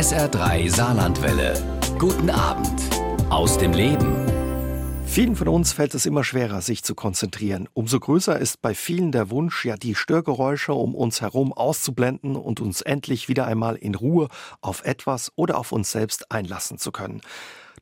[0.00, 1.52] SR3 Saarlandwelle.
[1.98, 2.80] Guten Abend
[3.28, 4.16] aus dem Leben.
[5.04, 7.68] Vielen von uns fällt es immer schwerer, sich zu konzentrieren.
[7.74, 12.60] Umso größer ist bei vielen der Wunsch, ja die Störgeräusche um uns herum auszublenden und
[12.60, 14.28] uns endlich wieder einmal in Ruhe
[14.62, 17.20] auf etwas oder auf uns selbst einlassen zu können.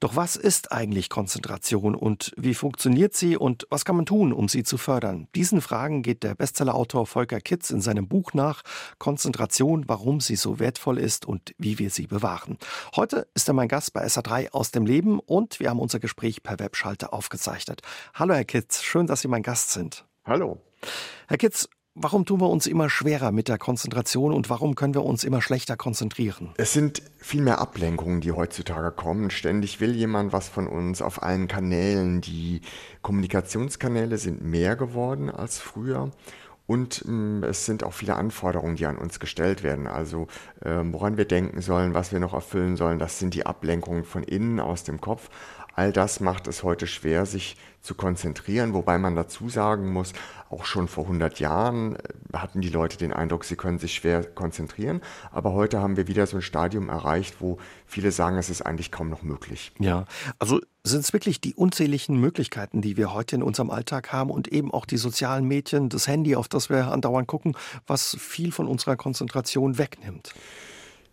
[0.01, 4.49] Doch was ist eigentlich Konzentration und wie funktioniert sie und was kann man tun, um
[4.49, 5.27] sie zu fördern?
[5.35, 8.63] Diesen Fragen geht der Bestsellerautor Volker Kitz in seinem Buch nach
[8.99, 12.59] Konzentration, warum sie so wertvoll ist und wie wir sie bewahren.
[12.95, 16.43] Heute ist er mein Gast bei SA3 aus dem Leben und wir haben unser Gespräch
[16.43, 17.83] per Webschalter aufgezeichnet.
[18.15, 20.05] Hallo Herr Kitz, schön, dass Sie mein Gast sind.
[20.25, 20.59] Hallo.
[21.27, 25.05] Herr Kitz, Warum tun wir uns immer schwerer mit der Konzentration und warum können wir
[25.05, 26.51] uns immer schlechter konzentrieren?
[26.57, 29.31] Es sind viel mehr Ablenkungen, die heutzutage kommen.
[29.31, 32.21] Ständig will jemand was von uns auf allen Kanälen.
[32.21, 32.61] Die
[33.03, 36.13] Kommunikationskanäle sind mehr geworden als früher.
[36.69, 39.87] Und ähm, es sind auch viele Anforderungen, die an uns gestellt werden.
[39.87, 40.27] Also
[40.63, 44.23] ähm, woran wir denken sollen, was wir noch erfüllen sollen, das sind die Ablenkungen von
[44.23, 45.31] innen aus dem Kopf.
[45.79, 50.13] All das macht es heute schwer, sich zu konzentrieren, wobei man dazu sagen muss,
[50.51, 52.01] auch schon vor 100 Jahren äh,
[52.33, 56.27] hatten die Leute den Eindruck, sie können sich schwer konzentrieren, aber heute haben wir wieder
[56.27, 59.71] so ein Stadium erreicht, wo viele sagen, es ist eigentlich kaum noch möglich.
[59.79, 60.07] Ja,
[60.41, 64.49] also sind es wirklich die unzähligen Möglichkeiten, die wir heute in unserem Alltag haben und
[64.49, 67.57] eben auch die sozialen Medien, das Handy, auf das wir andauernd gucken,
[67.87, 70.35] was viel von unserer Konzentration wegnimmt?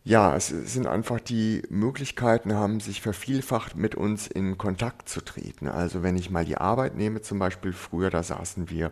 [0.08, 5.68] Ja, es sind einfach die Möglichkeiten haben sich vervielfacht, mit uns in Kontakt zu treten.
[5.68, 8.92] Also wenn ich mal die Arbeit nehme, zum Beispiel früher, da saßen wir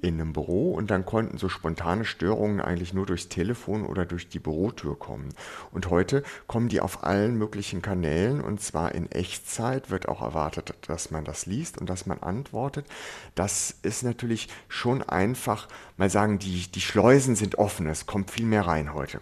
[0.00, 4.28] in einem Büro und dann konnten so spontane Störungen eigentlich nur durchs Telefon oder durch
[4.28, 5.30] die Bürotür kommen.
[5.72, 10.74] Und heute kommen die auf allen möglichen Kanälen und zwar in Echtzeit wird auch erwartet,
[10.86, 12.86] dass man das liest und dass man antwortet.
[13.34, 18.46] Das ist natürlich schon einfach, mal sagen, die, die Schleusen sind offen, es kommt viel
[18.46, 19.18] mehr rein heute.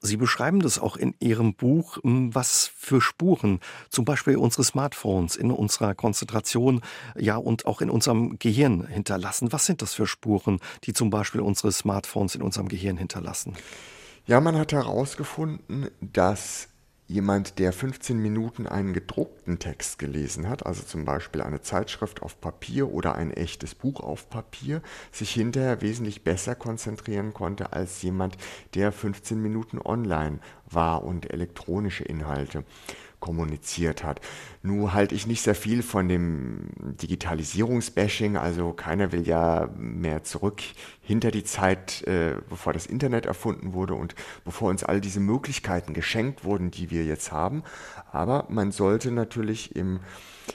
[0.00, 5.36] Sie beschreiben das auch in Ihrem Buch, hm, was für Spuren zum Beispiel unsere Smartphones
[5.36, 6.80] in unserer Konzentration,
[7.16, 9.52] ja und auch in unserem Gehirn hinterlassen.
[9.52, 13.54] Was sind das für Spuren, die zum Beispiel unsere Smartphones in unserem Gehirn hinterlassen?
[14.26, 16.68] Ja, man hat herausgefunden, dass
[17.08, 22.40] jemand, der 15 Minuten einen gedruckten Text gelesen hat, also zum Beispiel eine Zeitschrift auf
[22.40, 28.36] Papier oder ein echtes Buch auf Papier, sich hinterher wesentlich besser konzentrieren konnte als jemand,
[28.74, 32.64] der 15 Minuten online war und elektronische Inhalte
[33.26, 34.20] kommuniziert hat.
[34.62, 36.68] Nun halte ich nicht sehr viel von dem
[37.02, 40.62] Digitalisierungsbashing, also keiner will ja mehr zurück
[41.02, 45.92] hinter die Zeit, äh, bevor das Internet erfunden wurde und bevor uns all diese Möglichkeiten
[45.92, 47.64] geschenkt wurden, die wir jetzt haben.
[48.12, 49.98] Aber man sollte natürlich im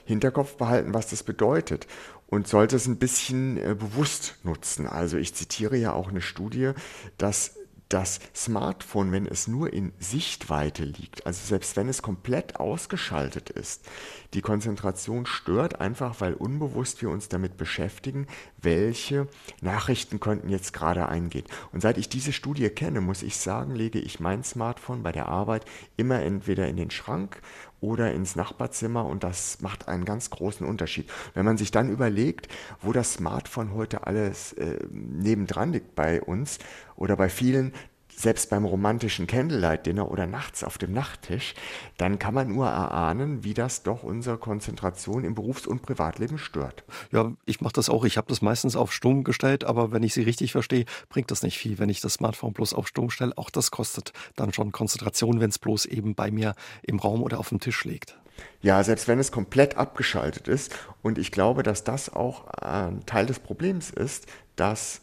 [0.05, 1.87] Hinterkopf behalten, was das bedeutet
[2.27, 4.87] und sollte es ein bisschen äh, bewusst nutzen.
[4.87, 6.71] Also ich zitiere ja auch eine Studie,
[7.17, 7.57] dass
[7.91, 13.85] das Smartphone, wenn es nur in Sichtweite liegt, also selbst wenn es komplett ausgeschaltet ist,
[14.33, 18.27] die Konzentration stört einfach, weil unbewusst wir uns damit beschäftigen,
[18.61, 19.27] welche
[19.61, 21.45] Nachrichten könnten jetzt gerade eingehen.
[21.73, 25.27] Und seit ich diese Studie kenne, muss ich sagen, lege ich mein Smartphone bei der
[25.27, 25.65] Arbeit
[25.97, 27.41] immer entweder in den Schrank
[27.81, 31.09] oder ins Nachbarzimmer und das macht einen ganz großen Unterschied.
[31.33, 32.47] Wenn man sich dann überlegt,
[32.81, 36.59] wo das Smartphone heute alles äh, nebendran liegt bei uns
[36.95, 37.73] oder bei vielen,
[38.15, 41.53] selbst beim romantischen Candlelight-Dinner oder nachts auf dem Nachttisch,
[41.97, 46.83] dann kann man nur erahnen, wie das doch unsere Konzentration im Berufs- und Privatleben stört.
[47.11, 48.05] Ja, ich mache das auch.
[48.05, 51.43] Ich habe das meistens auf Stumm gestellt, aber wenn ich Sie richtig verstehe, bringt das
[51.43, 53.37] nicht viel, wenn ich das Smartphone bloß auf Stumm stelle.
[53.37, 57.39] Auch das kostet dann schon Konzentration, wenn es bloß eben bei mir im Raum oder
[57.39, 58.17] auf dem Tisch liegt.
[58.61, 60.75] Ja, selbst wenn es komplett abgeschaltet ist.
[61.01, 65.01] Und ich glaube, dass das auch ein Teil des Problems ist, dass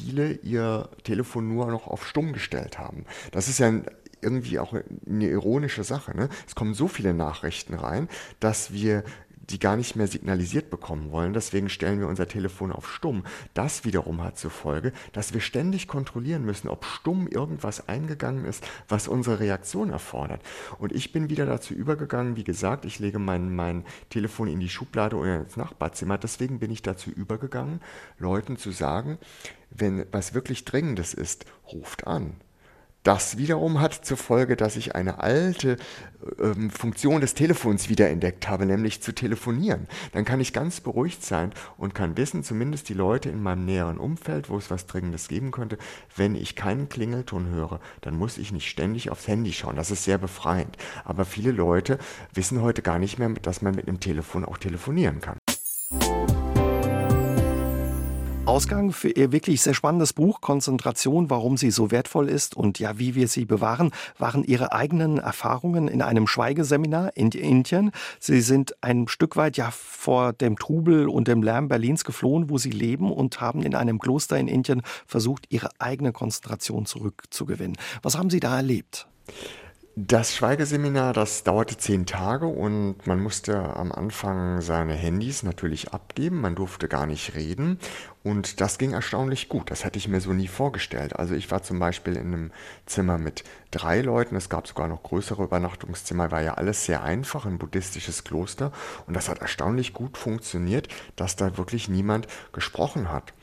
[0.00, 3.04] viele ihr Telefon nur noch auf stumm gestellt haben.
[3.32, 3.72] Das ist ja
[4.22, 6.16] irgendwie auch eine ironische Sache.
[6.16, 6.28] Ne?
[6.46, 8.08] Es kommen so viele Nachrichten rein,
[8.38, 9.04] dass wir
[9.50, 11.32] die gar nicht mehr signalisiert bekommen wollen.
[11.32, 13.24] Deswegen stellen wir unser Telefon auf stumm.
[13.54, 18.66] Das wiederum hat zur Folge, dass wir ständig kontrollieren müssen, ob stumm irgendwas eingegangen ist,
[18.88, 20.42] was unsere Reaktion erfordert.
[20.78, 24.68] Und ich bin wieder dazu übergegangen, wie gesagt, ich lege mein, mein Telefon in die
[24.68, 26.18] Schublade oder ins Nachbarzimmer.
[26.18, 27.80] Deswegen bin ich dazu übergegangen,
[28.18, 29.18] Leuten zu sagen,
[29.70, 32.34] wenn was wirklich Dringendes ist, ruft an.
[33.02, 35.78] Das wiederum hat zur Folge, dass ich eine alte
[36.38, 39.86] ähm, Funktion des Telefons wiederentdeckt habe, nämlich zu telefonieren.
[40.12, 43.96] Dann kann ich ganz beruhigt sein und kann wissen, zumindest die Leute in meinem näheren
[43.96, 45.78] Umfeld, wo es was Dringendes geben könnte,
[46.14, 49.76] wenn ich keinen Klingelton höre, dann muss ich nicht ständig aufs Handy schauen.
[49.76, 50.76] Das ist sehr befreiend.
[51.06, 51.98] Aber viele Leute
[52.34, 55.38] wissen heute gar nicht mehr, dass man mit einem Telefon auch telefonieren kann.
[58.50, 62.98] Ausgang für Ihr wirklich sehr spannendes Buch Konzentration, warum sie so wertvoll ist und ja,
[62.98, 67.92] wie wir sie bewahren, waren Ihre eigenen Erfahrungen in einem Schweigeseminar in Indien.
[68.18, 72.58] Sie sind ein Stück weit ja vor dem Trubel und dem Lärm Berlins geflohen, wo
[72.58, 77.76] Sie leben und haben in einem Kloster in Indien versucht, Ihre eigene Konzentration zurückzugewinnen.
[78.02, 79.06] Was haben Sie da erlebt?
[80.06, 86.40] Das Schweigeseminar, das dauerte zehn Tage und man musste am Anfang seine Handys natürlich abgeben.
[86.40, 87.78] Man durfte gar nicht reden
[88.22, 89.70] und das ging erstaunlich gut.
[89.70, 91.16] Das hätte ich mir so nie vorgestellt.
[91.16, 92.50] Also ich war zum Beispiel in einem
[92.86, 94.36] Zimmer mit drei Leuten.
[94.36, 96.30] Es gab sogar noch größere Übernachtungszimmer.
[96.30, 98.72] War ja alles sehr einfach, ein buddhistisches Kloster
[99.06, 103.34] und das hat erstaunlich gut funktioniert, dass da wirklich niemand gesprochen hat.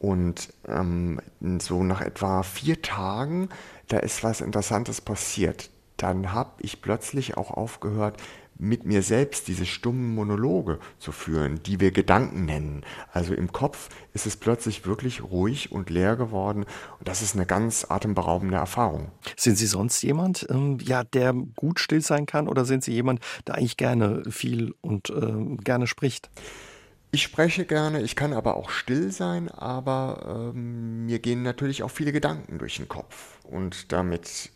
[0.00, 1.18] Und ähm,
[1.60, 3.48] so nach etwa vier Tagen,
[3.88, 8.20] da ist was Interessantes passiert dann habe ich plötzlich auch aufgehört,
[8.56, 12.82] mit mir selbst diese stummen Monologe zu führen, die wir Gedanken nennen.
[13.12, 16.64] Also im Kopf ist es plötzlich wirklich ruhig und leer geworden
[16.98, 19.10] und das ist eine ganz atemberaubende Erfahrung.
[19.36, 23.20] Sind Sie sonst jemand, ähm, ja, der gut still sein kann oder sind Sie jemand,
[23.46, 26.30] der eigentlich gerne viel und äh, gerne spricht?
[27.10, 31.90] Ich spreche gerne, ich kann aber auch still sein, aber ähm, mir gehen natürlich auch
[31.90, 34.50] viele Gedanken durch den Kopf und damit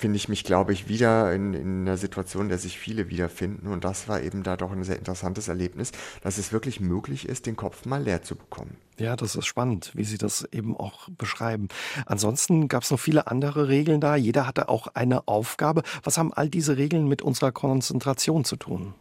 [0.00, 3.66] finde ich mich, glaube ich, wieder in, in einer Situation, in der sich viele wiederfinden.
[3.66, 5.92] Und das war eben da doch ein sehr interessantes Erlebnis,
[6.22, 8.76] dass es wirklich möglich ist, den Kopf mal leer zu bekommen.
[8.98, 11.68] Ja, das ist spannend, wie Sie das eben auch beschreiben.
[12.06, 14.16] Ansonsten gab es noch viele andere Regeln da.
[14.16, 15.82] Jeder hatte auch eine Aufgabe.
[16.02, 18.94] Was haben all diese Regeln mit unserer Konzentration zu tun?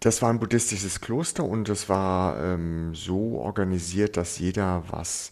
[0.00, 5.30] Das war ein buddhistisches Kloster und es war ähm, so organisiert, dass jeder was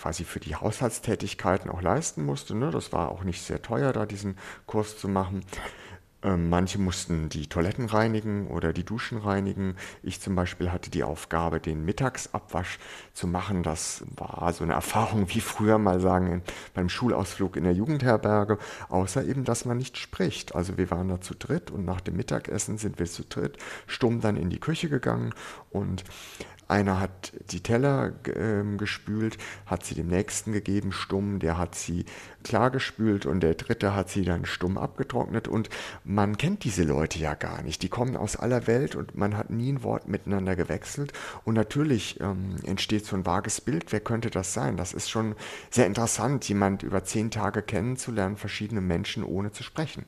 [0.00, 2.54] quasi für die Haushaltstätigkeiten auch leisten musste.
[2.54, 2.70] Ne?
[2.70, 4.36] Das war auch nicht sehr teuer, da diesen
[4.66, 5.44] Kurs zu machen.
[6.20, 9.76] Ähm, manche mussten die Toiletten reinigen oder die Duschen reinigen.
[10.02, 12.80] Ich zum Beispiel hatte die Aufgabe, den Mittagsabwasch
[13.14, 13.62] zu machen.
[13.62, 16.42] Das war so eine Erfahrung wie früher mal sagen
[16.74, 18.58] beim Schulausflug in der Jugendherberge,
[18.88, 20.56] außer eben, dass man nicht spricht.
[20.56, 24.20] Also wir waren da zu dritt und nach dem Mittagessen sind wir zu dritt stumm
[24.20, 25.32] dann in die Küche gegangen
[25.70, 26.02] und
[26.68, 32.04] einer hat die Teller äh, gespült, hat sie dem nächsten gegeben, stumm, der hat sie
[32.44, 35.48] klar gespült und der dritte hat sie dann stumm abgetrocknet.
[35.48, 35.70] Und
[36.04, 37.82] man kennt diese Leute ja gar nicht.
[37.82, 41.12] Die kommen aus aller Welt und man hat nie ein Wort miteinander gewechselt.
[41.44, 43.90] Und natürlich ähm, entsteht so ein vages Bild.
[43.90, 44.76] Wer könnte das sein?
[44.76, 45.34] Das ist schon
[45.70, 50.04] sehr interessant, jemand über zehn Tage kennenzulernen, verschiedene Menschen ohne zu sprechen.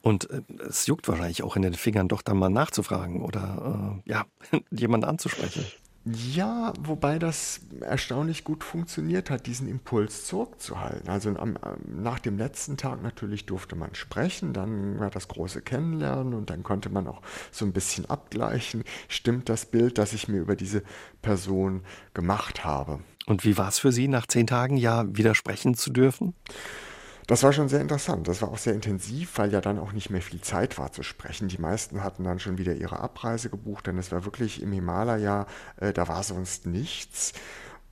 [0.00, 4.10] Und äh, es juckt wahrscheinlich auch in den Fingern, doch dann mal nachzufragen oder äh,
[4.10, 4.24] ja,
[4.70, 5.64] jemanden anzusprechen.
[6.04, 11.08] Ja, wobei das erstaunlich gut funktioniert hat, diesen Impuls zurückzuhalten.
[11.08, 11.56] Also am,
[11.86, 16.64] nach dem letzten Tag natürlich durfte man sprechen, dann war das große Kennenlernen und dann
[16.64, 17.22] konnte man auch
[17.52, 20.82] so ein bisschen abgleichen, stimmt das Bild, das ich mir über diese
[21.22, 21.82] Person
[22.14, 22.98] gemacht habe.
[23.26, 26.34] Und wie war es für Sie, nach zehn Tagen ja widersprechen zu dürfen?
[27.32, 28.28] Das war schon sehr interessant.
[28.28, 31.02] Das war auch sehr intensiv, weil ja dann auch nicht mehr viel Zeit war zu
[31.02, 31.48] sprechen.
[31.48, 35.46] Die meisten hatten dann schon wieder ihre Abreise gebucht, denn es war wirklich im Himalaya,
[35.78, 37.32] äh, da war sonst nichts.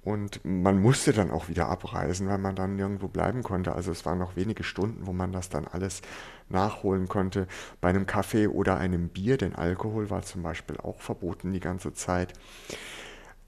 [0.03, 3.75] Und man musste dann auch wieder abreisen, weil man dann nirgendwo bleiben konnte.
[3.75, 6.03] Also es waren noch wenige Stunden, wo man das dann alles
[6.51, 7.47] nachholen konnte.
[7.81, 11.95] Bei einem Kaffee oder einem Bier, denn Alkohol war zum Beispiel auch verboten die ganze
[11.95, 12.35] Zeit.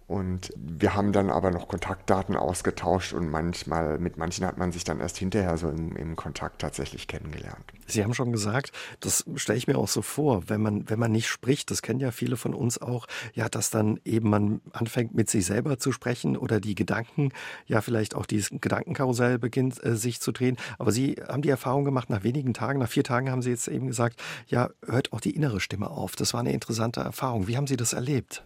[0.06, 4.84] Und wir haben dann aber noch Kontaktdaten ausgetauscht und manchmal mit manchen hat man sich
[4.84, 7.64] dann erst hinterher so im, im Kontakt tatsächlich kennengelernt.
[7.86, 11.12] Sie haben schon gesagt, das stelle ich mir auch so vor, wenn man, wenn man
[11.12, 15.14] nicht spricht, das kennen ja viele von uns auch, ja, dass dann eben man anfängt
[15.14, 17.30] mit sich selber zu sprechen oder die Gedanken,
[17.66, 20.56] ja, vielleicht auch dieses Gedankenkarussell beginnt äh, sich zu drehen.
[20.78, 23.68] Aber Sie haben die Erfahrung gemacht, nach wenigen Tagen, nach vier Tagen haben Sie jetzt
[23.68, 26.16] eben gesagt, ja, hört auch die innere Stimme auf.
[26.16, 27.48] Das war eine interessante Erfahrung.
[27.48, 28.44] Wie haben Sie das erlebt?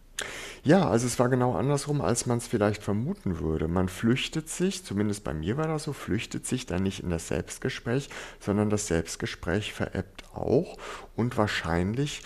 [0.64, 3.68] Ja, also es war genau andersrum, als man es vielleicht vermuten würde.
[3.68, 7.28] Man flüchtet sich, zumindest bei mir war das so, flüchtet sich dann nicht in das
[7.28, 8.08] Selbstgespräch,
[8.40, 10.76] sondern das Selbstgespräch verebbt auch
[11.14, 12.22] und wahrscheinlich,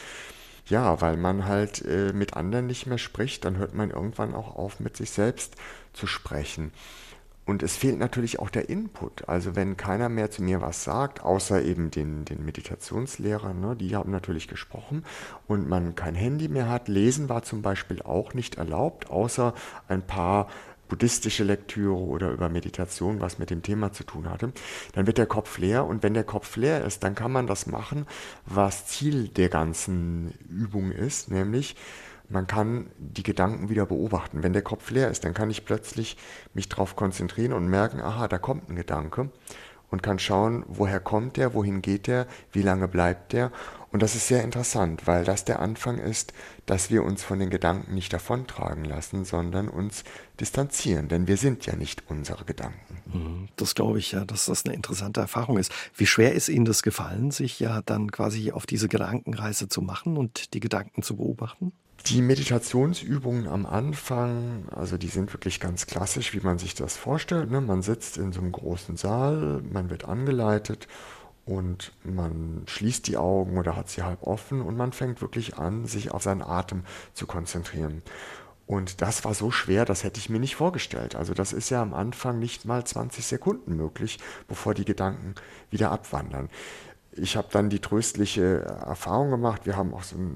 [0.67, 4.57] ja, weil man halt äh, mit anderen nicht mehr spricht, dann hört man irgendwann auch
[4.57, 5.57] auf, mit sich selbst
[5.93, 6.73] zu sprechen.
[7.51, 9.29] Und es fehlt natürlich auch der Input.
[9.29, 13.97] Also wenn keiner mehr zu mir was sagt, außer eben den, den Meditationslehrern, ne, die
[13.97, 15.05] haben natürlich gesprochen
[15.49, 16.87] und man kein Handy mehr hat.
[16.87, 19.53] Lesen war zum Beispiel auch nicht erlaubt, außer
[19.89, 20.47] ein paar
[20.89, 24.53] buddhistische Lektüre oder über Meditation, was mit dem Thema zu tun hatte,
[24.93, 27.67] dann wird der Kopf leer und wenn der Kopf leer ist, dann kann man das
[27.67, 28.07] machen,
[28.47, 31.75] was Ziel der ganzen Übung ist, nämlich
[32.31, 34.43] man kann die Gedanken wieder beobachten.
[34.43, 36.17] Wenn der Kopf leer ist, dann kann ich plötzlich
[36.55, 39.31] mich darauf konzentrieren und merken, aha, da kommt ein Gedanke.
[39.91, 43.51] und kann schauen, woher kommt der, wohin geht der, wie lange bleibt der.
[43.93, 46.33] Und das ist sehr interessant, weil das der Anfang ist,
[46.65, 50.05] dass wir uns von den Gedanken nicht davontragen lassen, sondern uns
[50.39, 53.03] distanzieren, denn wir sind ja nicht unsere Gedanken.
[53.13, 55.73] Mhm, das glaube ich ja, dass das eine interessante Erfahrung ist.
[55.97, 60.17] Wie schwer ist Ihnen das gefallen, sich ja dann quasi auf diese Gedankenreise zu machen
[60.17, 61.73] und die Gedanken zu beobachten?
[62.07, 67.51] Die Meditationsübungen am Anfang, also die sind wirklich ganz klassisch, wie man sich das vorstellt.
[67.51, 67.61] Ne?
[67.61, 70.89] Man sitzt in so einem großen Saal, man wird angeleitet
[71.45, 75.85] und man schließt die Augen oder hat sie halb offen und man fängt wirklich an,
[75.87, 78.03] sich auf seinen Atem zu konzentrieren.
[78.67, 81.17] Und das war so schwer, das hätte ich mir nicht vorgestellt.
[81.17, 85.35] Also das ist ja am Anfang nicht mal 20 Sekunden möglich, bevor die Gedanken
[85.71, 86.49] wieder abwandern
[87.13, 89.67] ich habe dann die tröstliche Erfahrung gemacht.
[89.67, 90.31] Wir haben auch so eine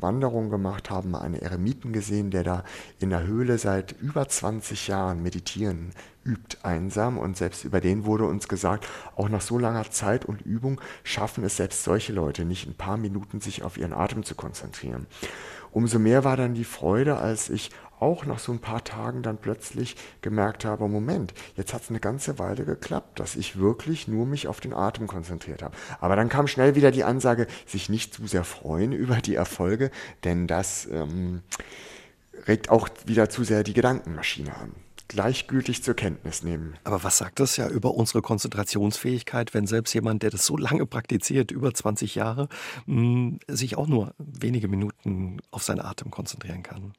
[0.00, 2.64] Wanderung gemacht, haben einen Eremiten gesehen, der da
[2.98, 5.92] in der Höhle seit über 20 Jahren meditieren
[6.24, 7.16] übt, einsam.
[7.16, 8.86] Und selbst über den wurde uns gesagt,
[9.16, 12.98] auch nach so langer Zeit und Übung schaffen es selbst solche Leute nicht, ein paar
[12.98, 15.06] Minuten sich auf ihren Atem zu konzentrieren.
[15.72, 17.70] Umso mehr war dann die Freude, als ich
[18.00, 22.00] auch nach so ein paar Tagen dann plötzlich gemerkt habe, Moment, jetzt hat es eine
[22.00, 25.76] ganze Weile geklappt, dass ich wirklich nur mich auf den Atem konzentriert habe.
[26.00, 29.90] Aber dann kam schnell wieder die Ansage, sich nicht zu sehr freuen über die Erfolge,
[30.24, 31.42] denn das ähm,
[32.46, 34.72] regt auch wieder zu sehr die Gedankenmaschine an
[35.10, 36.74] gleichgültig zur Kenntnis nehmen.
[36.84, 40.86] Aber was sagt das ja über unsere Konzentrationsfähigkeit, wenn selbst jemand, der das so lange
[40.86, 42.48] praktiziert, über 20 Jahre,
[42.86, 46.92] mh, sich auch nur wenige Minuten auf seinen Atem konzentrieren kann?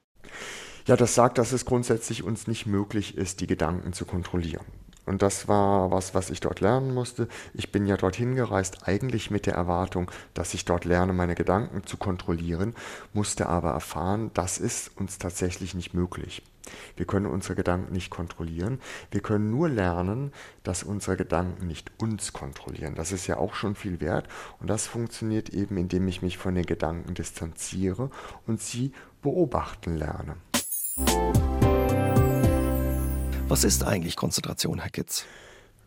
[0.87, 4.65] Ja, das sagt, dass es grundsätzlich uns nicht möglich ist, die Gedanken zu kontrollieren.
[5.05, 7.27] Und das war was, was ich dort lernen musste.
[7.53, 11.85] Ich bin ja dorthin gereist, eigentlich mit der Erwartung, dass ich dort lerne, meine Gedanken
[11.85, 12.75] zu kontrollieren,
[13.13, 16.43] musste aber erfahren, das ist uns tatsächlich nicht möglich.
[16.95, 18.79] Wir können unsere Gedanken nicht kontrollieren.
[19.09, 20.31] Wir können nur lernen,
[20.63, 22.93] dass unsere Gedanken nicht uns kontrollieren.
[22.95, 24.27] Das ist ja auch schon viel wert.
[24.59, 28.11] Und das funktioniert eben, indem ich mich von den Gedanken distanziere
[28.45, 30.35] und sie beobachten lerne.
[33.47, 35.25] Was ist eigentlich Konzentration, Herr Kitz?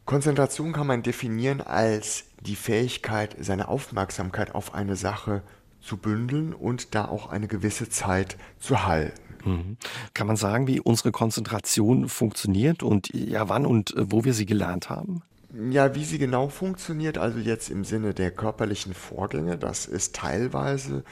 [0.04, 5.42] Konzentration kann man definieren als die Fähigkeit, seine Aufmerksamkeit auf eine Sache
[5.80, 9.20] zu bündeln und da auch eine gewisse Zeit zu halten.
[9.44, 9.76] Mhm.
[10.12, 14.46] Kann man sagen, wie unsere Konzentration funktioniert und ja, wann und äh, wo wir sie
[14.46, 15.22] gelernt haben?
[15.70, 21.04] Ja, wie sie genau funktioniert, also jetzt im Sinne der körperlichen Vorgänge, das ist teilweise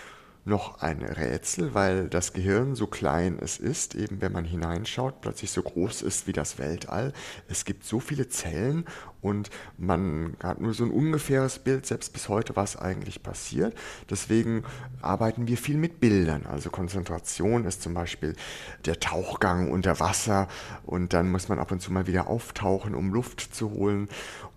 [0.44, 5.52] noch ein Rätsel, weil das Gehirn so klein es ist, eben wenn man hineinschaut, plötzlich
[5.52, 7.12] so groß ist wie das Weltall.
[7.48, 8.84] Es gibt so viele Zellen
[9.20, 13.76] und man hat nur so ein ungefähres Bild, selbst bis heute, was eigentlich passiert.
[14.10, 14.64] Deswegen
[15.00, 16.44] arbeiten wir viel mit Bildern.
[16.46, 18.34] Also Konzentration ist zum Beispiel
[18.84, 20.48] der Tauchgang unter Wasser
[20.84, 24.08] und dann muss man ab und zu mal wieder auftauchen, um Luft zu holen.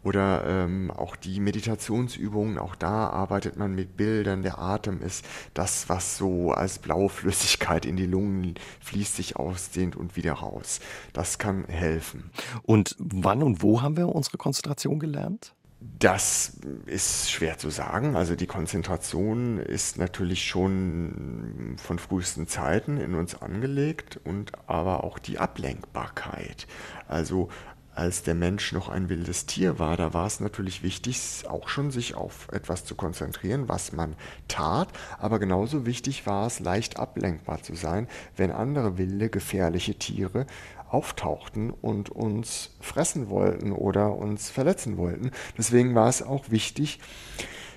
[0.05, 4.43] Oder ähm, auch die Meditationsübungen, auch da arbeitet man mit Bildern.
[4.43, 9.95] Der Atem ist das, was so als blaue Flüssigkeit in die Lungen fließt, sich ausdehnt
[9.95, 10.79] und wieder raus.
[11.13, 12.29] Das kann helfen.
[12.62, 15.55] Und wann und wo haben wir unsere Konzentration gelernt?
[16.00, 16.53] Das
[16.85, 18.15] ist schwer zu sagen.
[18.15, 25.19] Also die Konzentration ist natürlich schon von frühesten Zeiten in uns angelegt und aber auch
[25.19, 26.67] die Ablenkbarkeit.
[27.07, 27.50] Also
[27.96, 31.92] als der Mensch noch ein wildes Tier war, da war es natürlich wichtig, auch schon
[31.92, 34.16] sich auf etwas zu konzentrieren, was man
[34.48, 40.46] tat, aber genauso wichtig war es, leicht ablenkbar zu sein, wenn andere wilde, gefährliche Tiere
[40.90, 45.32] auftauchten und uns fressen wollten oder uns verletzen wollten.
[45.58, 47.00] Deswegen war es auch wichtig,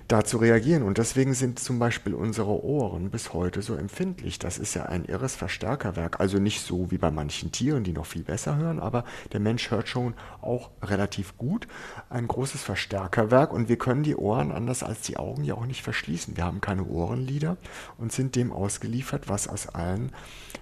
[0.09, 0.83] da zu reagieren.
[0.83, 4.39] Und deswegen sind zum Beispiel unsere Ohren bis heute so empfindlich.
[4.39, 6.19] Das ist ja ein irres Verstärkerwerk.
[6.19, 9.71] Also nicht so wie bei manchen Tieren, die noch viel besser hören, aber der Mensch
[9.71, 10.15] hört schon
[10.49, 11.69] auch relativ gut.
[12.09, 15.83] Ein großes Verstärkerwerk und wir können die Ohren anders als die Augen ja auch nicht
[15.83, 16.37] verschließen.
[16.37, 17.57] Wir haben keine Ohrenlider
[17.99, 20.13] und sind dem ausgeliefert, was aus allen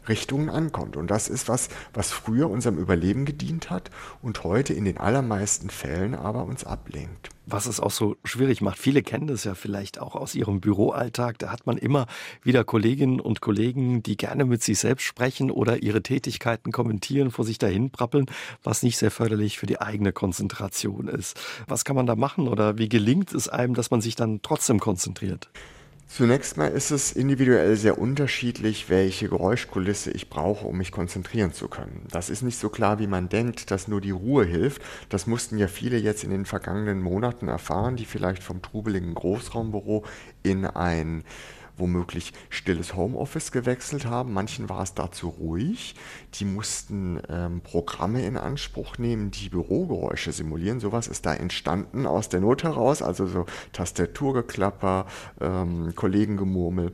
[0.09, 0.97] Richtungen ankommt.
[0.97, 3.91] Und das ist was, was früher unserem Überleben gedient hat
[4.23, 8.79] und heute in den allermeisten Fällen aber uns ablenkt was es auch so schwierig macht.
[8.79, 11.39] Viele kennen das ja vielleicht auch aus ihrem Büroalltag.
[11.39, 12.07] Da hat man immer
[12.43, 17.45] wieder Kolleginnen und Kollegen, die gerne mit sich selbst sprechen oder ihre Tätigkeiten kommentieren, vor
[17.45, 18.27] sich dahin prappeln,
[18.65, 21.39] was nicht sehr förderlich für die eigene Konzentration ist.
[21.67, 24.81] Was kann man da machen oder wie gelingt es einem, dass man sich dann trotzdem
[24.81, 25.51] konzentriert?
[26.09, 31.67] Zunächst mal ist es individuell sehr unterschiedlich, welche Geräuschkulisse ich brauche, um mich konzentrieren zu
[31.67, 32.07] können.
[32.11, 34.81] Das ist nicht so klar, wie man denkt, dass nur die Ruhe hilft.
[35.09, 40.05] Das mussten ja viele jetzt in den vergangenen Monaten erfahren, die vielleicht vom trubeligen Großraumbüro
[40.45, 41.25] in ein
[41.77, 44.33] womöglich stilles Homeoffice gewechselt haben.
[44.33, 45.95] Manchen war es dazu ruhig.
[46.35, 50.81] Die mussten ähm, Programme in Anspruch nehmen, die Bürogeräusche simulieren.
[50.81, 55.07] Sowas ist da entstanden aus der Not heraus, also so Tastaturgeklapper,
[55.41, 56.93] ähm, Kollegengemurmel.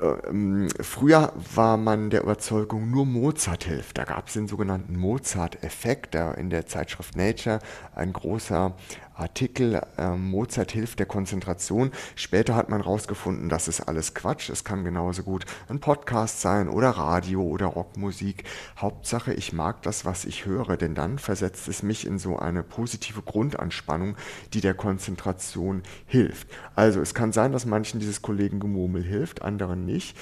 [0.00, 3.98] Ähm, früher war man der Überzeugung, nur Mozart hilft.
[3.98, 7.60] Da gab es den sogenannten Mozart-Effekt, der in der Zeitschrift Nature
[7.94, 8.74] ein großer
[9.22, 11.92] Artikel äh, Mozart hilft der Konzentration.
[12.16, 14.50] Später hat man herausgefunden, das ist alles Quatsch.
[14.50, 18.44] Es kann genauso gut ein Podcast sein oder Radio oder Rockmusik.
[18.76, 22.64] Hauptsache, ich mag das, was ich höre, denn dann versetzt es mich in so eine
[22.64, 24.16] positive Grundanspannung,
[24.54, 26.48] die der Konzentration hilft.
[26.74, 30.16] Also es kann sein, dass manchen dieses Kollegengemurmel hilft, anderen nicht.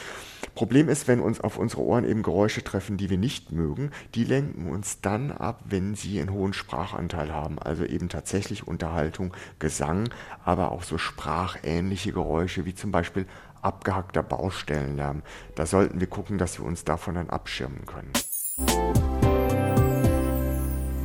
[0.54, 4.24] Problem ist, wenn uns auf unsere Ohren eben Geräusche treffen, die wir nicht mögen, die
[4.24, 10.08] lenken uns dann ab, wenn sie einen hohen Sprachanteil haben, also eben tatsächlich Unterhaltung, Gesang,
[10.44, 13.26] aber auch so sprachähnliche Geräusche wie zum Beispiel
[13.62, 15.22] abgehackter Baustellenlärm.
[15.54, 18.12] Da sollten wir gucken, dass wir uns davon dann abschirmen können.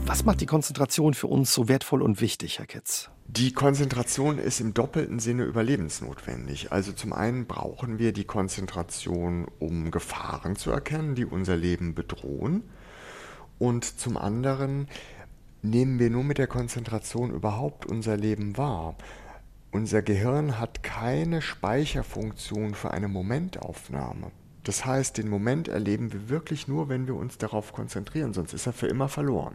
[0.08, 3.12] Was macht die Konzentration für uns so wertvoll und wichtig, Herr Kitz?
[3.28, 6.72] Die Konzentration ist im doppelten Sinne überlebensnotwendig.
[6.72, 12.64] Also zum einen brauchen wir die Konzentration, um Gefahren zu erkennen, die unser Leben bedrohen.
[13.58, 14.88] Und zum anderen
[15.66, 18.96] nehmen wir nur mit der Konzentration überhaupt unser Leben wahr.
[19.72, 24.32] Unser Gehirn hat keine Speicherfunktion für eine Momentaufnahme.
[24.66, 28.66] Das heißt, den Moment erleben wir wirklich nur, wenn wir uns darauf konzentrieren, sonst ist
[28.66, 29.54] er für immer verloren.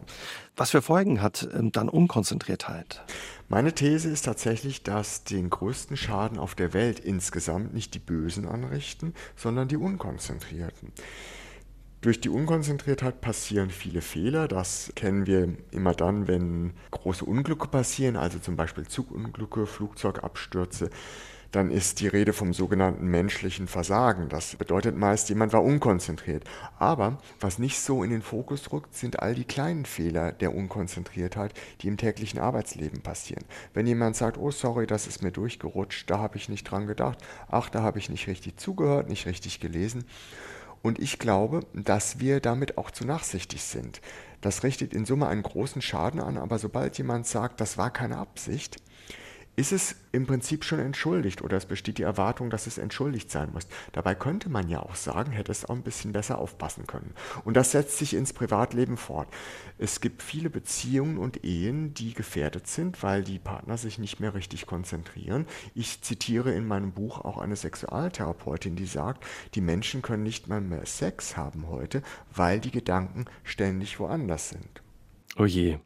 [0.55, 3.01] Was für Folgen hat ähm, dann Unkonzentriertheit?
[3.49, 8.47] Meine These ist tatsächlich, dass den größten Schaden auf der Welt insgesamt nicht die Bösen
[8.47, 10.93] anrichten, sondern die Unkonzentrierten.
[12.01, 14.47] Durch die Unkonzentriertheit passieren viele Fehler.
[14.47, 20.89] Das kennen wir immer dann, wenn große Unglücke passieren, also zum Beispiel Zugunglücke, Flugzeugabstürze
[21.51, 24.29] dann ist die Rede vom sogenannten menschlichen Versagen.
[24.29, 26.45] Das bedeutet meist, jemand war unkonzentriert.
[26.79, 31.53] Aber was nicht so in den Fokus rückt, sind all die kleinen Fehler der Unkonzentriertheit,
[31.81, 33.43] die im täglichen Arbeitsleben passieren.
[33.73, 37.19] Wenn jemand sagt, oh sorry, das ist mir durchgerutscht, da habe ich nicht dran gedacht,
[37.49, 40.05] ach, da habe ich nicht richtig zugehört, nicht richtig gelesen.
[40.81, 44.01] Und ich glaube, dass wir damit auch zu nachsichtig sind.
[44.41, 48.17] Das richtet in Summe einen großen Schaden an, aber sobald jemand sagt, das war keine
[48.17, 48.77] Absicht,
[49.55, 53.51] ist es im Prinzip schon entschuldigt oder es besteht die Erwartung, dass es entschuldigt sein
[53.51, 53.67] muss.
[53.91, 57.13] Dabei könnte man ja auch sagen, hätte es auch ein bisschen besser aufpassen können.
[57.43, 59.27] Und das setzt sich ins Privatleben fort.
[59.77, 64.33] Es gibt viele Beziehungen und Ehen, die gefährdet sind, weil die Partner sich nicht mehr
[64.33, 65.45] richtig konzentrieren.
[65.75, 70.61] Ich zitiere in meinem Buch auch eine Sexualtherapeutin, die sagt, die Menschen können nicht mal
[70.61, 74.81] mehr Sex haben heute, weil die Gedanken ständig woanders sind.
[75.37, 75.77] Oh je.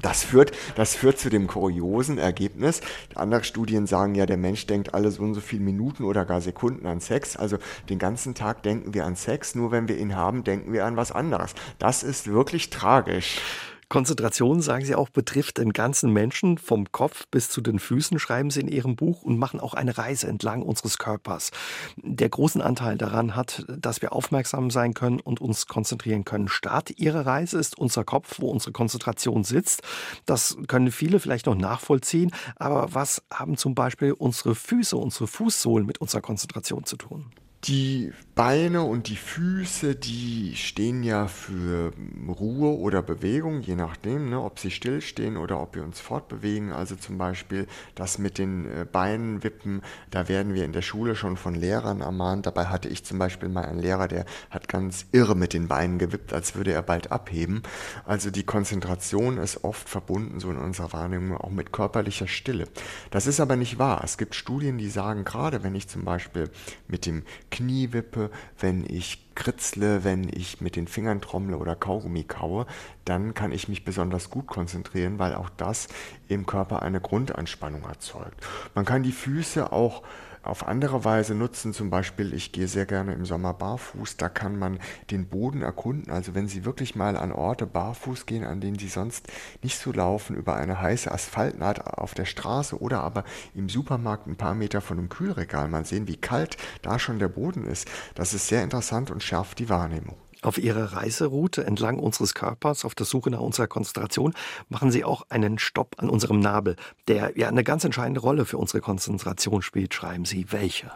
[0.00, 2.80] Das führt, das führt zu dem kuriosen Ergebnis.
[3.14, 6.40] Andere Studien sagen ja, der Mensch denkt alle so und so viele Minuten oder gar
[6.40, 7.36] Sekunden an Sex.
[7.36, 7.58] Also
[7.88, 10.96] den ganzen Tag denken wir an Sex, nur wenn wir ihn haben, denken wir an
[10.96, 11.54] was anderes.
[11.78, 13.40] Das ist wirklich tragisch.
[13.88, 18.50] Konzentration, sagen Sie auch, betrifft den ganzen Menschen vom Kopf bis zu den Füßen, schreiben
[18.50, 21.50] Sie in Ihrem Buch und machen auch eine Reise entlang unseres Körpers.
[21.96, 26.48] Der großen Anteil daran hat, dass wir aufmerksam sein können und uns konzentrieren können.
[26.48, 29.82] Start Ihrer Reise ist unser Kopf, wo unsere Konzentration sitzt.
[30.26, 32.30] Das können viele vielleicht noch nachvollziehen.
[32.56, 37.32] Aber was haben zum Beispiel unsere Füße, unsere Fußsohlen mit unserer Konzentration zu tun?
[37.64, 41.92] Die Beine und die Füße, die stehen ja für
[42.28, 46.72] Ruhe oder Bewegung, je nachdem, ne, ob sie stillstehen oder ob wir uns fortbewegen.
[46.72, 51.16] Also zum Beispiel das mit den äh, Beinen wippen, da werden wir in der Schule
[51.16, 52.46] schon von Lehrern ermahnt.
[52.46, 55.98] Dabei hatte ich zum Beispiel mal einen Lehrer, der hat ganz irre mit den Beinen
[55.98, 57.64] gewippt, als würde er bald abheben.
[58.06, 62.68] Also die Konzentration ist oft verbunden, so in unserer Wahrnehmung, auch mit körperlicher Stille.
[63.10, 64.02] Das ist aber nicht wahr.
[64.04, 66.48] Es gibt Studien, die sagen, gerade wenn ich zum Beispiel
[66.86, 68.27] mit dem Knie wippe,
[68.58, 72.66] wenn ich kritzle, wenn ich mit den Fingern trommle oder Kaugummi kaue,
[73.04, 75.88] dann kann ich mich besonders gut konzentrieren, weil auch das
[76.28, 78.44] im Körper eine Grundanspannung erzeugt.
[78.74, 80.02] Man kann die Füße auch
[80.48, 81.72] auf andere Weise nutzen.
[81.72, 84.16] Zum Beispiel, ich gehe sehr gerne im Sommer barfuß.
[84.16, 84.78] Da kann man
[85.10, 86.10] den Boden erkunden.
[86.10, 89.28] Also wenn Sie wirklich mal an Orte barfuß gehen, an denen Sie sonst
[89.62, 94.36] nicht so laufen, über eine heiße Asphaltnaht auf der Straße oder aber im Supermarkt ein
[94.36, 97.88] paar Meter von einem Kühlregal mal sehen, wie kalt da schon der Boden ist.
[98.14, 100.27] Das ist sehr interessant und schärft die Wahrnehmung.
[100.42, 104.34] Auf Ihrer Reiseroute entlang unseres Körpers auf der Suche nach unserer Konzentration
[104.68, 106.76] machen Sie auch einen Stopp an unserem Nabel,
[107.08, 109.94] der ja eine ganz entscheidende Rolle für unsere Konzentration spielt.
[109.94, 110.92] Schreiben Sie, welche?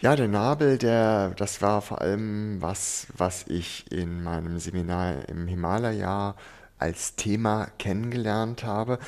[0.00, 5.46] Ja, der Nabel, der, das war vor allem was, was ich in meinem Seminar im
[5.46, 6.34] Himalaya
[6.78, 8.98] als Thema kennengelernt habe.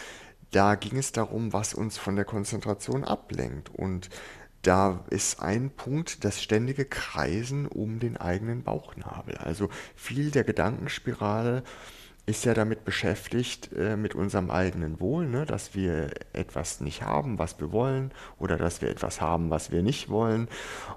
[0.50, 3.70] Da ging es darum, was uns von der Konzentration ablenkt.
[3.72, 4.10] Und
[4.62, 9.36] da ist ein Punkt das ständige Kreisen um den eigenen Bauchnabel.
[9.36, 11.62] Also viel der Gedankenspirale
[12.26, 15.46] ist ja damit beschäftigt, äh, mit unserem eigenen Wohl, ne?
[15.46, 19.82] dass wir etwas nicht haben, was wir wollen, oder dass wir etwas haben, was wir
[19.82, 20.48] nicht wollen.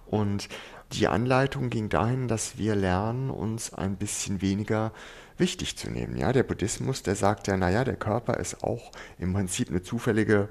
[0.05, 0.49] Und
[0.91, 4.91] die Anleitung ging dahin, dass wir lernen, uns ein bisschen weniger
[5.37, 6.17] wichtig zu nehmen.
[6.17, 10.49] Ja, der Buddhismus, der sagt ja, naja, der Körper ist auch im Prinzip eine zufällige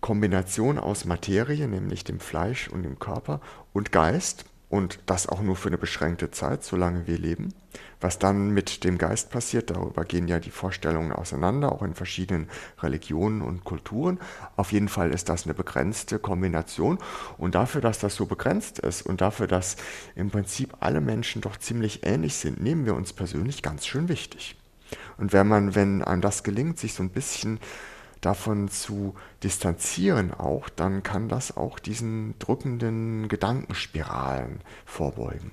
[0.00, 3.40] Kombination aus Materie, nämlich dem Fleisch und dem Körper
[3.72, 7.52] und Geist und das auch nur für eine beschränkte Zeit, solange wir leben.
[8.00, 12.48] Was dann mit dem Geist passiert, darüber gehen ja die Vorstellungen auseinander, auch in verschiedenen
[12.78, 14.18] Religionen und Kulturen.
[14.56, 16.98] Auf jeden Fall ist das eine begrenzte Kombination.
[17.36, 19.76] Und dafür, dass das so begrenzt ist und dafür, dass
[20.14, 24.56] im Prinzip alle Menschen doch ziemlich ähnlich sind, nehmen wir uns persönlich ganz schön wichtig.
[25.18, 27.58] Und wenn man, wenn einem das gelingt, sich so ein bisschen
[28.20, 35.52] davon zu distanzieren auch, dann kann das auch diesen drückenden Gedankenspiralen vorbeugen.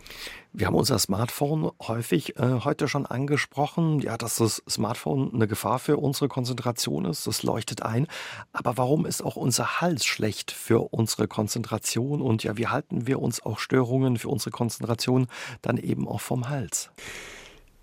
[0.53, 5.77] Wir haben unser Smartphone häufig äh, heute schon angesprochen, ja, dass das Smartphone eine Gefahr
[5.77, 7.27] für unsere Konzentration ist.
[7.27, 8.07] Das leuchtet ein.
[8.53, 12.23] Aber warum ist auch unser Hals schlecht für unsere Konzentration?
[12.23, 15.27] Und ja, wie halten wir uns auch Störungen für unsere Konzentration
[15.61, 16.89] dann eben auch vom Hals?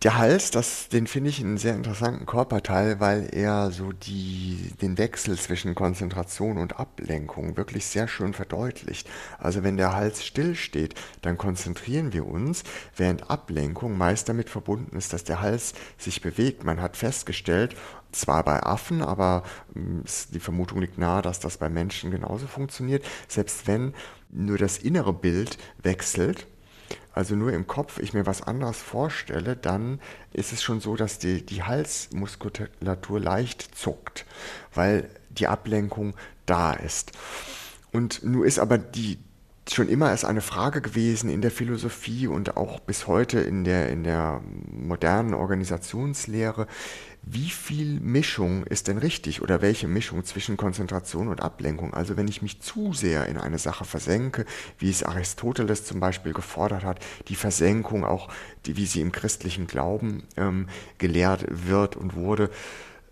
[0.05, 4.99] Der Hals, das, den finde ich einen sehr interessanten Körperteil, weil er so die, den
[4.99, 9.09] Wechsel zwischen Konzentration und Ablenkung wirklich sehr schön verdeutlicht.
[9.39, 12.65] Also wenn der Hals still steht, dann konzentrieren wir uns,
[12.95, 16.65] während Ablenkung meist damit verbunden ist, dass der Hals sich bewegt.
[16.65, 17.75] Man hat festgestellt,
[18.13, 23.07] zwar bei Affen, aber hm, die Vermutung liegt nahe, dass das bei Menschen genauso funktioniert,
[23.27, 23.95] selbst wenn
[24.29, 26.47] nur das innere Bild wechselt,
[27.15, 30.01] also nur im Kopf ich mir was anderes vorstelle, dann
[30.33, 34.27] ist es schon so, dass die, die Halsmuskulatur leicht zuckt,
[34.75, 36.15] weil die Ablenkung
[36.47, 37.13] da ist.
[37.93, 39.19] Und nun ist aber die
[39.73, 43.89] schon immer ist eine Frage gewesen in der Philosophie und auch bis heute in der,
[43.89, 46.67] in der modernen Organisationslehre,
[47.27, 51.95] wie viel Mischung ist denn richtig oder welche Mischung zwischen Konzentration und Ablenkung?
[51.95, 54.45] Also wenn ich mich zu sehr in eine Sache versenke,
[54.79, 58.29] wie es Aristoteles zum Beispiel gefordert hat, die Versenkung auch,
[58.67, 62.51] die, wie sie im christlichen Glauben ähm, gelehrt wird und wurde,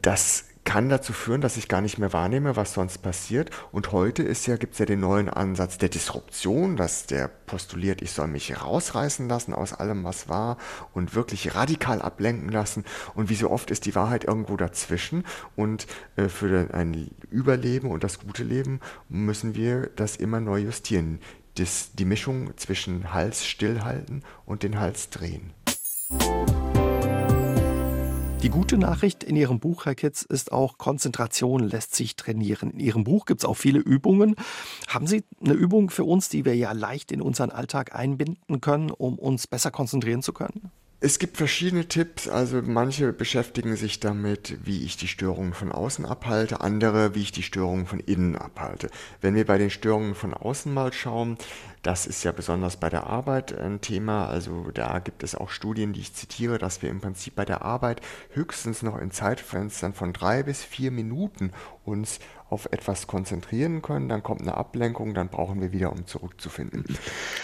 [0.03, 3.51] das kann dazu führen, dass ich gar nicht mehr wahrnehme, was sonst passiert.
[3.73, 8.13] Und heute ja, gibt es ja den neuen Ansatz der Disruption, dass der postuliert, ich
[8.13, 10.57] soll mich rausreißen lassen aus allem, was war
[10.95, 12.85] und wirklich radikal ablenken lassen.
[13.15, 15.25] Und wie so oft ist die Wahrheit irgendwo dazwischen.
[15.57, 21.19] Und äh, für ein Überleben und das gute Leben müssen wir das immer neu justieren.
[21.57, 25.53] Das, die Mischung zwischen Hals stillhalten und den Hals drehen.
[28.43, 32.73] Die gute Nachricht in Ihrem Buch, Herr Kitz, ist auch, Konzentration lässt sich trainieren.
[32.73, 34.35] In Ihrem Buch gibt es auch viele Übungen.
[34.89, 38.91] Haben Sie eine Übung für uns, die wir ja leicht in unseren Alltag einbinden können,
[38.91, 40.73] um uns besser konzentrieren zu können?
[41.05, 46.07] Es gibt verschiedene Tipps, also manche beschäftigen sich damit, wie ich die Störungen von außen
[46.07, 48.89] abhalte, andere, wie ich die Störungen von innen abhalte.
[49.21, 51.39] Wenn wir bei den Störungen von außen mal schauen,
[51.83, 55.93] das ist ja besonders bei der Arbeit ein Thema, also da gibt es auch Studien,
[55.93, 60.13] die ich zitiere, dass wir im Prinzip bei der Arbeit höchstens noch in Zeitfenstern von
[60.13, 61.51] drei bis vier Minuten
[61.85, 62.21] uns
[62.53, 66.85] auf etwas konzentrieren können, dann kommt eine Ablenkung, dann brauchen wir wieder, um zurückzufinden.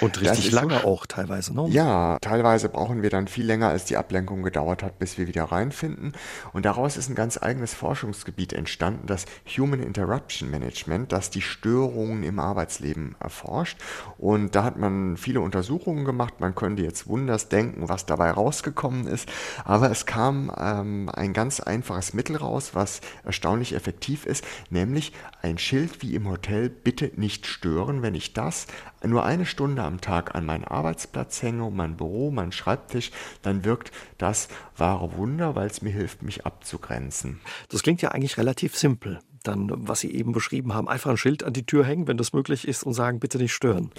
[0.03, 1.67] Und richtig lange auch teilweise, ne?
[1.71, 5.45] Ja, teilweise brauchen wir dann viel länger, als die Ablenkung gedauert hat, bis wir wieder
[5.45, 6.13] reinfinden.
[6.53, 9.25] Und daraus ist ein ganz eigenes Forschungsgebiet entstanden, das
[9.57, 13.79] Human Interruption Management, das die Störungen im Arbeitsleben erforscht.
[14.19, 16.35] Und da hat man viele Untersuchungen gemacht.
[16.41, 19.29] Man könnte jetzt wunders denken, was dabei rausgekommen ist.
[19.65, 25.13] Aber es kam ähm, ein ganz einfaches Mittel raus, was erstaunlich effektiv ist, nämlich nämlich
[25.43, 28.03] ein Schild wie im Hotel Bitte nicht stören.
[28.03, 28.67] Wenn ich das
[29.05, 33.93] nur eine Stunde am Tag an meinen Arbeitsplatz hänge, mein Büro, mein Schreibtisch, dann wirkt
[34.19, 37.41] das wahre Wunder, weil es mir hilft, mich abzugrenzen.
[37.69, 39.21] Das klingt ja eigentlich relativ simpel.
[39.45, 42.33] Dann, was Sie eben beschrieben haben, einfach ein Schild an die Tür hängen, wenn das
[42.33, 43.93] möglich ist, und sagen, bitte nicht stören.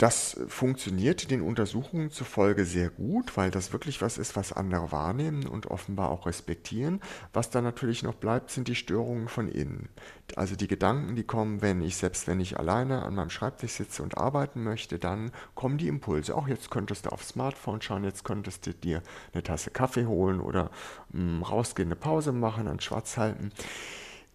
[0.00, 5.46] Das funktioniert den Untersuchungen zufolge sehr gut, weil das wirklich was ist, was andere wahrnehmen
[5.46, 7.02] und offenbar auch respektieren.
[7.34, 9.90] Was dann natürlich noch bleibt, sind die Störungen von innen.
[10.36, 14.02] Also die Gedanken, die kommen, wenn ich, selbst wenn ich alleine an meinem Schreibtisch sitze
[14.02, 16.34] und arbeiten möchte, dann kommen die Impulse.
[16.34, 19.02] Auch jetzt könntest du aufs Smartphone schauen, jetzt könntest du dir
[19.34, 20.70] eine Tasse Kaffee holen oder
[21.12, 23.52] mh, mm, rausgehen, eine Pause machen, einen Schwarz halten.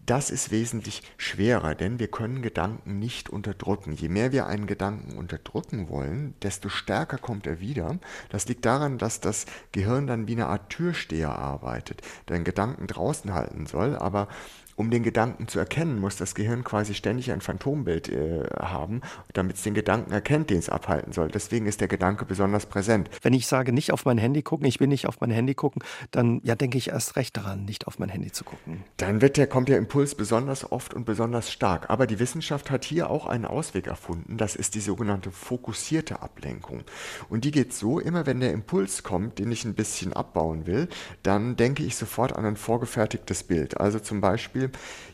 [0.06, 3.92] Das ist wesentlich schwerer, denn wir können Gedanken nicht unterdrücken.
[3.92, 7.98] Je mehr wir einen Gedanken unterdrücken wollen, desto stärker kommt er wieder.
[8.28, 12.86] Das liegt daran, dass das Gehirn dann wie eine Art Türsteher arbeitet, der einen Gedanken
[12.86, 14.28] draußen halten soll, aber
[14.76, 19.00] Um den Gedanken zu erkennen, muss das Gehirn quasi ständig ein Phantombild äh, haben,
[19.32, 21.28] damit es den Gedanken erkennt, den es abhalten soll.
[21.28, 23.08] Deswegen ist der Gedanke besonders präsent.
[23.22, 25.82] Wenn ich sage, nicht auf mein Handy gucken, ich will nicht auf mein Handy gucken,
[26.10, 28.84] dann ja, denke ich erst recht daran, nicht auf mein Handy zu gucken.
[28.98, 31.88] Dann wird der, kommt der Impuls besonders oft und besonders stark.
[31.88, 34.36] Aber die Wissenschaft hat hier auch einen Ausweg erfunden.
[34.36, 36.82] Das ist die sogenannte fokussierte Ablenkung.
[37.30, 40.88] Und die geht so, immer wenn der Impuls kommt, den ich ein bisschen abbauen will,
[41.22, 43.80] dann denke ich sofort an ein vorgefertigtes Bild.
[43.80, 44.65] Also zum Beispiel,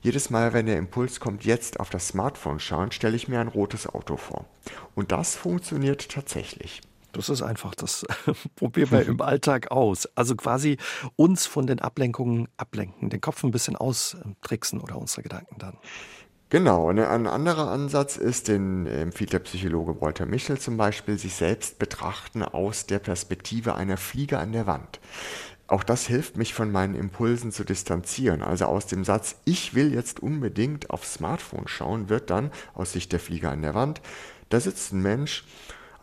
[0.03, 3.49] jedes Mal, wenn der Impuls kommt, jetzt auf das Smartphone schauen, stelle ich mir ein
[3.49, 4.47] rotes Auto vor.
[4.95, 6.81] Und das funktioniert tatsächlich.
[7.13, 8.07] Das ist einfach, das
[8.57, 10.09] probieren wir im Alltag aus.
[10.15, 10.79] Also quasi
[11.17, 15.77] uns von den Ablenkungen ablenken, den Kopf ein bisschen austricksen oder unsere Gedanken dann.
[16.53, 21.79] Genau, ein anderer Ansatz ist, den empfiehlt der Psychologe Walter Michel zum Beispiel, sich selbst
[21.79, 25.01] betrachten aus der Perspektive einer Fliege an der Wand.
[25.73, 28.43] Auch das hilft mich von meinen Impulsen zu distanzieren.
[28.43, 33.11] Also aus dem Satz, ich will jetzt unbedingt aufs Smartphone schauen, wird dann aus Sicht
[33.11, 34.03] der Fliege an der Wand,
[34.51, 35.45] da sitzt ein Mensch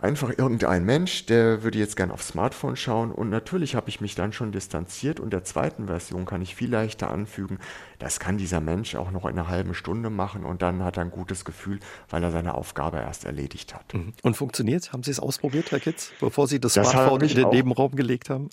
[0.01, 4.15] einfach irgendein Mensch, der würde jetzt gern aufs Smartphone schauen und natürlich habe ich mich
[4.15, 7.59] dann schon distanziert und der zweiten Version kann ich viel leichter anfügen,
[7.99, 11.03] das kann dieser Mensch auch noch in einer halben Stunde machen und dann hat er
[11.03, 11.79] ein gutes Gefühl,
[12.09, 13.93] weil er seine Aufgabe erst erledigt hat.
[13.93, 14.13] Mhm.
[14.23, 14.93] Und funktioniert?
[14.93, 17.95] Haben Sie es ausprobiert, Herr Kitz, bevor Sie das, das Smartphone in den auch, Nebenraum
[17.95, 18.49] gelegt haben?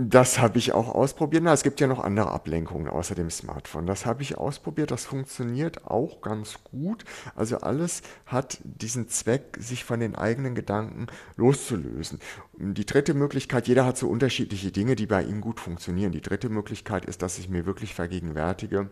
[0.00, 1.42] Das habe ich auch ausprobiert.
[1.42, 3.84] Na, es gibt ja noch andere Ablenkungen außer dem Smartphone.
[3.84, 4.92] Das habe ich ausprobiert.
[4.92, 7.04] Das funktioniert auch ganz gut.
[7.34, 12.20] Also alles hat diesen Zweck, sich von den eigenen Gedanken loszulösen.
[12.58, 16.12] Die dritte Möglichkeit, jeder hat so unterschiedliche Dinge, die bei ihm gut funktionieren.
[16.12, 18.90] Die dritte Möglichkeit ist, dass ich mir wirklich vergegenwärtige,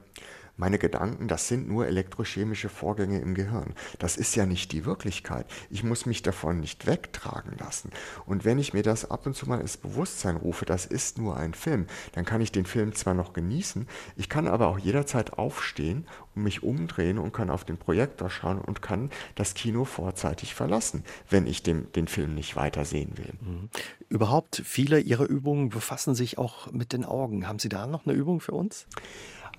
[0.57, 3.75] meine Gedanken, das sind nur elektrochemische Vorgänge im Gehirn.
[3.99, 5.47] Das ist ja nicht die Wirklichkeit.
[5.71, 7.91] Ich muss mich davon nicht wegtragen lassen.
[8.25, 11.37] Und wenn ich mir das ab und zu mal ins Bewusstsein rufe, das ist nur
[11.37, 15.35] ein Film, dann kann ich den Film zwar noch genießen, ich kann aber auch jederzeit
[15.35, 20.55] aufstehen und mich umdrehen und kann auf den Projektor schauen und kann das Kino vorzeitig
[20.55, 23.33] verlassen, wenn ich dem, den Film nicht weitersehen will.
[23.41, 23.71] Mhm.
[24.09, 27.49] Überhaupt viele Ihrer Übungen befassen sich auch mit den Augen.
[27.49, 28.87] Haben Sie da noch eine Übung für uns?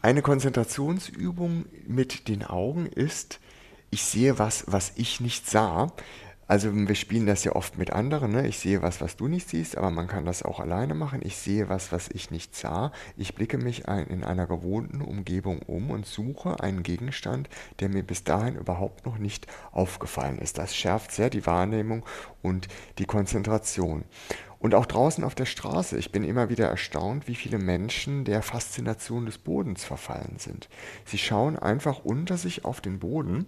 [0.01, 3.39] Eine Konzentrationsübung mit den Augen ist,
[3.89, 5.91] ich sehe was, was ich nicht sah.
[6.47, 8.31] Also wir spielen das ja oft mit anderen.
[8.31, 8.47] Ne?
[8.47, 11.21] Ich sehe was, was du nicht siehst, aber man kann das auch alleine machen.
[11.23, 12.91] Ich sehe was, was ich nicht sah.
[13.17, 18.03] Ich blicke mich ein, in einer gewohnten Umgebung um und suche einen Gegenstand, der mir
[18.03, 20.57] bis dahin überhaupt noch nicht aufgefallen ist.
[20.57, 22.05] Das schärft sehr die Wahrnehmung
[22.41, 24.03] und die Konzentration.
[24.59, 28.41] Und auch draußen auf der Straße, ich bin immer wieder erstaunt, wie viele Menschen der
[28.41, 30.67] Faszination des Bodens verfallen sind.
[31.05, 33.45] Sie schauen einfach unter sich auf den Boden.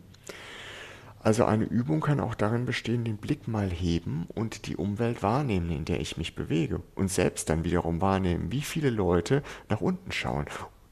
[1.21, 5.69] Also eine Übung kann auch darin bestehen, den Blick mal heben und die Umwelt wahrnehmen,
[5.71, 6.81] in der ich mich bewege.
[6.95, 10.45] Und selbst dann wiederum wahrnehmen, wie viele Leute nach unten schauen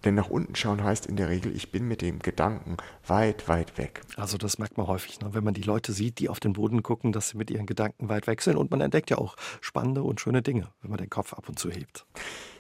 [0.06, 3.78] denn nach unten schauen heißt in der Regel, ich bin mit dem Gedanken weit, weit
[3.78, 4.02] weg.
[4.16, 5.34] Also das merkt man häufig, ne?
[5.34, 8.10] wenn man die Leute sieht, die auf den Boden gucken, dass sie mit ihren Gedanken
[8.10, 8.58] weit weg sind.
[8.58, 11.58] Und man entdeckt ja auch spannende und schöne Dinge, wenn man den Kopf ab und
[11.58, 12.06] zu hebt.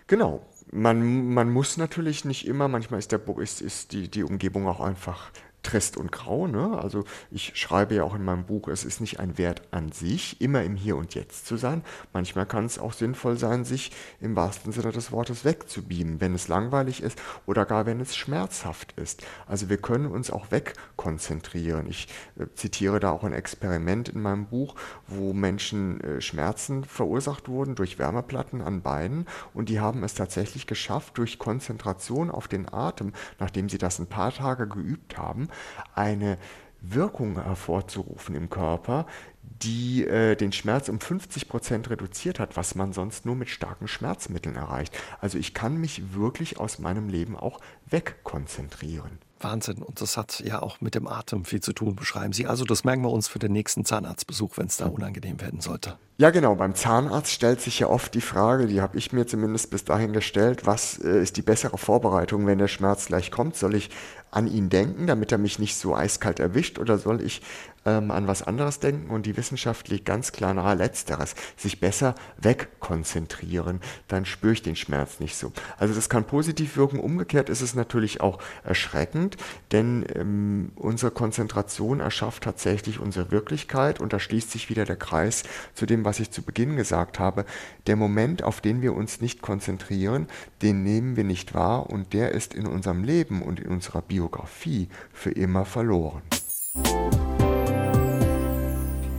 [0.08, 0.46] Genau.
[0.72, 4.82] Man, man muss natürlich nicht immer, manchmal ist, der, ist, ist die, die Umgebung auch
[4.82, 5.32] einfach
[5.68, 6.48] trist und grau.
[6.48, 6.80] Ne?
[6.82, 10.40] Also ich schreibe ja auch in meinem Buch, es ist nicht ein Wert an sich,
[10.40, 11.84] immer im Hier und Jetzt zu sein.
[12.14, 16.48] Manchmal kann es auch sinnvoll sein, sich im wahrsten Sinne des Wortes wegzubeamen, wenn es
[16.48, 19.24] langweilig ist oder gar wenn es schmerzhaft ist.
[19.46, 21.86] Also wir können uns auch wegkonzentrieren.
[21.90, 22.08] Ich
[22.40, 24.76] äh, zitiere da auch ein Experiment in meinem Buch,
[25.08, 30.66] wo Menschen äh, Schmerzen verursacht wurden durch Wärmeplatten an Beinen und die haben es tatsächlich
[30.66, 35.50] geschafft, durch Konzentration auf den Atem, nachdem sie das ein paar Tage geübt haben,
[35.96, 36.38] eine
[36.82, 39.06] Wirkung hervorzurufen im Körper,
[39.42, 43.88] die äh, den Schmerz um 50 Prozent reduziert hat, was man sonst nur mit starken
[43.88, 44.98] Schmerzmitteln erreicht.
[45.20, 49.20] Also ich kann mich wirklich aus meinem Leben auch wegkonzentrieren.
[49.44, 49.82] Wahnsinn.
[49.82, 52.48] Und das hat ja auch mit dem Atem viel zu tun, beschreiben Sie.
[52.48, 55.98] Also das merken wir uns für den nächsten Zahnarztbesuch, wenn es da unangenehm werden sollte.
[56.18, 56.56] Ja, genau.
[56.56, 60.14] Beim Zahnarzt stellt sich ja oft die Frage, die habe ich mir zumindest bis dahin
[60.14, 63.56] gestellt, was äh, ist die bessere Vorbereitung, wenn der Schmerz gleich kommt?
[63.56, 63.90] Soll ich
[64.32, 67.42] an ihn denken, damit er mich nicht so eiskalt erwischt, oder soll ich
[67.88, 69.10] ähm, an was anderes denken?
[69.10, 74.76] Und die Wissenschaft legt ganz klar nahe Letzteres, sich besser wegkonzentrieren, dann spüre ich den
[74.76, 75.52] Schmerz nicht so.
[75.78, 77.00] Also das kann positiv wirken.
[77.00, 79.38] Umgekehrt ist es natürlich auch erschreckend,
[79.72, 85.44] denn ähm, unsere Konzentration erschafft tatsächlich unsere Wirklichkeit und da schließt sich wieder der Kreis
[85.74, 87.46] zu dem, was ich zu Beginn gesagt habe.
[87.88, 90.28] Der Moment, auf den wir uns nicht konzentrieren,
[90.62, 94.90] den nehmen wir nicht wahr und der ist in unserem Leben und in unserer Biografie
[95.14, 96.22] für immer verloren.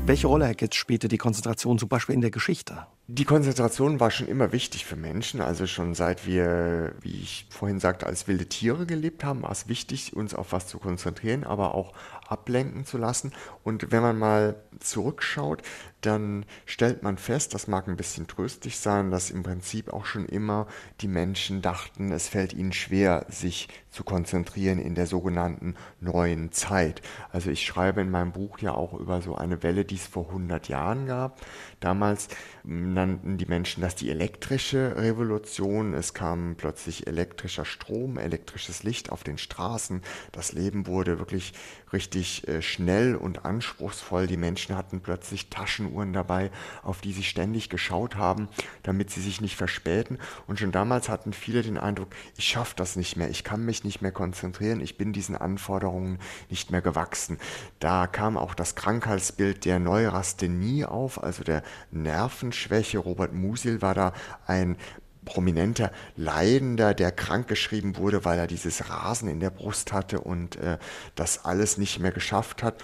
[0.08, 2.86] Welche Rolle, Herr Getz, spielte die Konzentration zum Beispiel in der Geschichte?
[3.08, 5.42] Die Konzentration war schon immer wichtig für Menschen.
[5.42, 9.68] Also schon seit wir, wie ich vorhin sagte, als wilde Tiere gelebt haben, war es
[9.68, 11.92] wichtig, uns auf was zu konzentrieren, aber auch
[12.28, 13.32] ablenken zu lassen.
[13.64, 15.62] Und wenn man mal zurückschaut,
[16.00, 20.26] dann stellt man fest, das mag ein bisschen tröstlich sein, dass im Prinzip auch schon
[20.26, 20.66] immer
[21.00, 27.02] die Menschen dachten, es fällt ihnen schwer, sich zu konzentrieren in der sogenannten neuen Zeit.
[27.32, 30.28] Also ich schreibe in meinem Buch ja auch über so eine Welle, die es vor
[30.28, 31.40] 100 Jahren gab.
[31.80, 32.28] Damals
[32.64, 35.94] nannten die Menschen das die elektrische Revolution.
[35.94, 40.02] Es kam plötzlich elektrischer Strom, elektrisches Licht auf den Straßen.
[40.32, 41.52] Das Leben wurde wirklich
[41.92, 44.26] richtig äh, schnell und anspruchsvoll.
[44.26, 46.50] Die Menschen hatten plötzlich Taschenuhren dabei,
[46.82, 48.48] auf die sie ständig geschaut haben,
[48.82, 50.18] damit sie sich nicht verspäten.
[50.46, 53.84] Und schon damals hatten viele den Eindruck, ich schaffe das nicht mehr, ich kann mich
[53.84, 56.18] nicht mehr konzentrieren, ich bin diesen Anforderungen
[56.50, 57.38] nicht mehr gewachsen.
[57.78, 62.98] Da kam auch das Krankheitsbild der Neurasthenie auf, also der Nervenschwäche.
[62.98, 64.12] Robert Musil war da
[64.46, 64.76] ein
[65.24, 70.78] prominenter Leidender, der krankgeschrieben wurde, weil er dieses Rasen in der Brust hatte und äh,
[71.14, 72.82] das alles nicht mehr geschafft hat.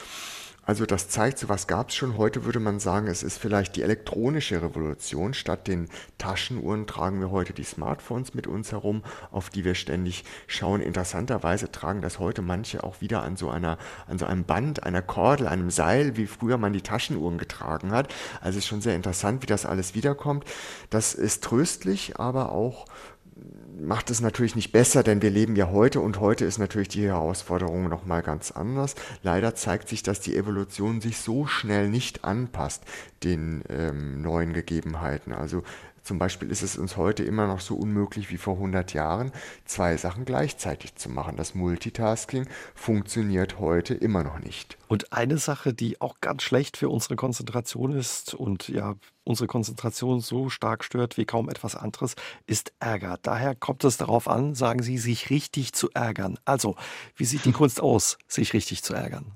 [0.67, 2.17] Also das zeigt, so was gab es schon.
[2.17, 5.35] Heute würde man sagen, es ist vielleicht die elektronische Revolution.
[5.35, 10.25] Statt den Taschenuhren tragen wir heute die Smartphones mit uns herum, auf die wir ständig
[10.47, 10.81] schauen.
[10.81, 15.03] Interessanterweise tragen das heute manche auch wieder an so einer, an so einem Band, einer
[15.03, 18.13] Kordel, einem Seil, wie früher man die Taschenuhren getragen hat.
[18.41, 20.45] Also es ist schon sehr interessant, wie das alles wiederkommt.
[20.89, 22.87] Das ist tröstlich, aber auch
[23.81, 27.07] macht es natürlich nicht besser, denn wir leben ja heute und heute ist natürlich die
[27.07, 28.95] Herausforderung nochmal ganz anders.
[29.23, 32.83] Leider zeigt sich, dass die Evolution sich so schnell nicht anpasst
[33.23, 35.33] den ähm, neuen Gegebenheiten.
[35.33, 35.63] Also
[36.05, 39.33] zum Beispiel ist es uns heute immer noch so unmöglich wie vor 100 Jahren,
[39.65, 41.37] zwei Sachen gleichzeitig zu machen.
[41.37, 44.77] Das Multitasking funktioniert heute immer noch nicht.
[44.87, 50.21] Und eine Sache, die auch ganz schlecht für unsere Konzentration ist und ja unsere Konzentration
[50.21, 52.15] so stark stört wie kaum etwas anderes,
[52.47, 53.19] ist Ärger.
[53.23, 56.39] Daher kommt es darauf an, sagen Sie, sich richtig zu ärgern.
[56.45, 56.77] Also,
[57.17, 59.33] wie sieht die Kunst aus, sich richtig zu ärgern?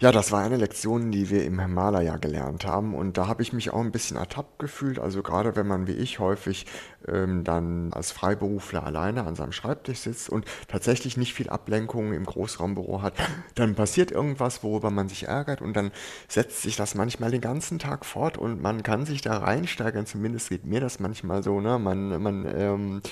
[0.00, 3.52] Ja, das war eine Lektion, die wir im Himalaya gelernt haben und da habe ich
[3.52, 4.98] mich auch ein bisschen ertappt gefühlt.
[4.98, 6.66] Also gerade wenn man wie ich häufig
[7.08, 12.24] ähm, dann als Freiberufler alleine an seinem Schreibtisch sitzt und tatsächlich nicht viel Ablenkung im
[12.24, 13.14] Großraumbüro hat,
[13.54, 15.90] dann passiert irgendwas, worüber man sich ärgert und dann
[16.28, 20.06] setzt sich das manchmal den ganzen Tag fort und man kann sich da reinsteigern.
[20.06, 21.60] Zumindest geht mir das manchmal so.
[21.60, 21.78] Ne?
[21.78, 23.02] Man, man ähm,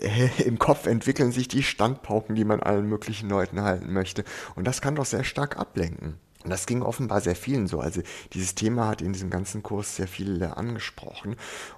[0.44, 4.80] im Kopf entwickeln sich die Standpauken, die man allen möglichen Leuten halten möchte und das
[4.80, 6.09] kann doch sehr stark ablenken.
[6.44, 7.80] Und das ging offenbar sehr vielen so.
[7.80, 11.36] Also dieses Thema hat in diesem ganzen Kurs sehr viele angesprochen.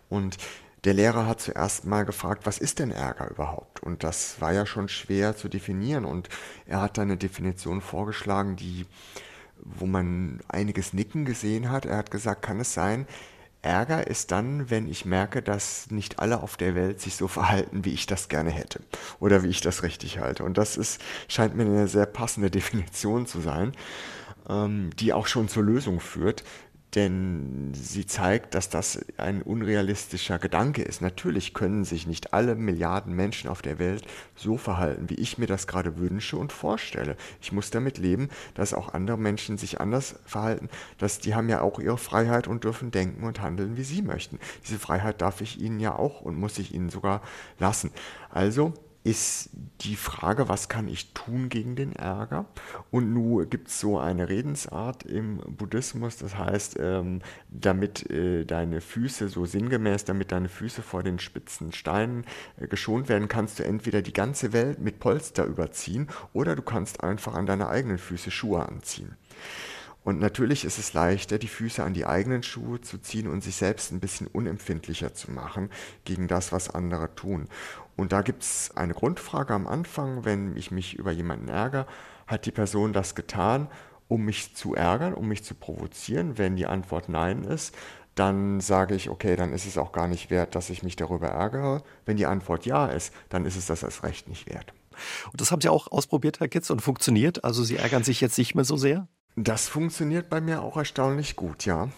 [0.08, 0.36] Und
[0.84, 3.82] der Lehrer hat zuerst mal gefragt, was ist denn Ärger überhaupt?
[3.82, 6.04] Und das war ja schon schwer zu definieren.
[6.04, 6.28] Und
[6.66, 8.86] er hat dann eine Definition vorgeschlagen, die,
[9.58, 11.86] wo man einiges Nicken gesehen hat.
[11.86, 13.06] Er hat gesagt, kann es sein,
[13.62, 17.84] Ärger ist dann, wenn ich merke, dass nicht alle auf der Welt sich so verhalten,
[17.84, 18.80] wie ich das gerne hätte
[19.20, 20.42] oder wie ich das richtig halte.
[20.44, 23.72] Und das ist, scheint mir eine sehr passende Definition zu sein,
[24.48, 26.42] die auch schon zur Lösung führt
[26.94, 31.00] denn sie zeigt, dass das ein unrealistischer Gedanke ist.
[31.00, 34.04] Natürlich können sich nicht alle Milliarden Menschen auf der Welt
[34.36, 37.16] so verhalten, wie ich mir das gerade wünsche und vorstelle.
[37.40, 41.62] Ich muss damit leben, dass auch andere Menschen sich anders verhalten, dass die haben ja
[41.62, 44.38] auch ihre Freiheit und dürfen denken und handeln, wie sie möchten.
[44.64, 47.22] Diese Freiheit darf ich ihnen ja auch und muss ich ihnen sogar
[47.58, 47.90] lassen.
[48.28, 48.74] Also
[49.04, 52.46] ist die Frage, was kann ich tun gegen den Ärger?
[52.90, 58.80] Und nun gibt es so eine Redensart im Buddhismus, das heißt, ähm, damit äh, deine
[58.80, 62.24] Füße, so sinngemäß, damit deine Füße vor den spitzen Steinen
[62.60, 67.02] äh, geschont werden, kannst du entweder die ganze Welt mit Polster überziehen oder du kannst
[67.02, 69.16] einfach an deine eigenen Füße Schuhe anziehen.
[70.04, 73.54] Und natürlich ist es leichter, die Füße an die eigenen Schuhe zu ziehen und sich
[73.54, 75.70] selbst ein bisschen unempfindlicher zu machen
[76.04, 77.48] gegen das, was andere tun.
[77.96, 81.86] Und da gibt es eine Grundfrage am Anfang, wenn ich mich über jemanden ärgere,
[82.26, 83.68] hat die Person das getan,
[84.08, 86.38] um mich zu ärgern, um mich zu provozieren?
[86.38, 87.74] Wenn die Antwort Nein ist,
[88.14, 91.28] dann sage ich, okay, dann ist es auch gar nicht wert, dass ich mich darüber
[91.28, 91.82] ärgere.
[92.04, 94.74] Wenn die Antwort Ja ist, dann ist es das als Recht nicht wert.
[95.30, 97.44] Und das haben Sie auch ausprobiert, Herr Kitz, und funktioniert?
[97.44, 99.08] Also Sie ärgern sich jetzt nicht mehr so sehr?
[99.36, 101.88] Das funktioniert bei mir auch erstaunlich gut, ja.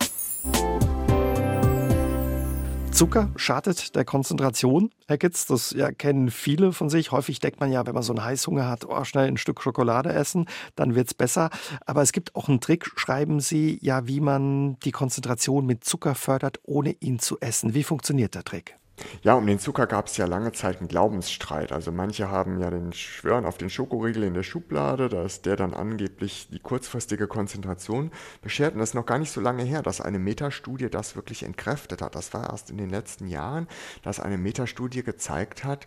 [2.95, 5.47] Zucker schadet der Konzentration, Herr Kitz.
[5.47, 7.11] Das ja, kennen viele von sich.
[7.11, 10.13] Häufig denkt man ja, wenn man so einen Heißhunger hat, oh, schnell ein Stück Schokolade
[10.13, 11.51] essen, dann wird es besser.
[11.87, 16.15] Aber es gibt auch einen Trick, schreiben Sie, ja, wie man die Konzentration mit Zucker
[16.15, 17.75] fördert, ohne ihn zu essen.
[17.75, 18.77] Wie funktioniert der Trick?
[19.23, 21.73] Ja, um den Zucker gab es ja lange Zeit einen Glaubensstreit.
[21.73, 25.75] Also manche haben ja den Schwören auf den Schokoriegel in der Schublade, dass der dann
[25.75, 28.13] angeblich die kurzfristige Konzentration
[28.43, 28.75] beschert.
[28.75, 32.03] Und das ist noch gar nicht so lange her, dass eine Metastudie das wirklich entkräftet
[32.03, 32.15] hat.
[32.15, 33.67] Das war erst in den letzten Jahren,
[34.03, 35.87] dass eine Metastudie gezeigt hat,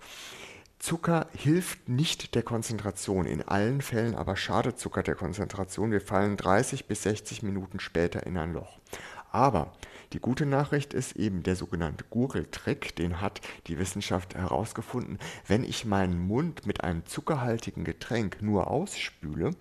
[0.80, 5.92] Zucker hilft nicht der Konzentration, in allen Fällen aber schadet Zucker der Konzentration.
[5.92, 8.78] Wir fallen 30 bis 60 Minuten später in ein Loch.
[9.32, 9.74] Aber
[10.14, 15.20] die gute Nachricht ist eben der sogenannte Gurgeltrick, den hat die Wissenschaft herausgefunden.
[15.46, 19.52] Wenn ich meinen Mund mit einem zuckerhaltigen Getränk nur ausspüle,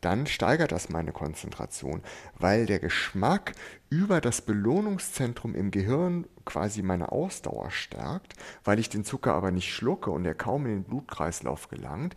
[0.00, 2.02] dann steigert das meine Konzentration,
[2.36, 3.52] weil der Geschmack
[3.88, 8.34] über das Belohnungszentrum im Gehirn quasi meine Ausdauer stärkt,
[8.64, 12.16] weil ich den Zucker aber nicht schlucke und er kaum in den Blutkreislauf gelangt,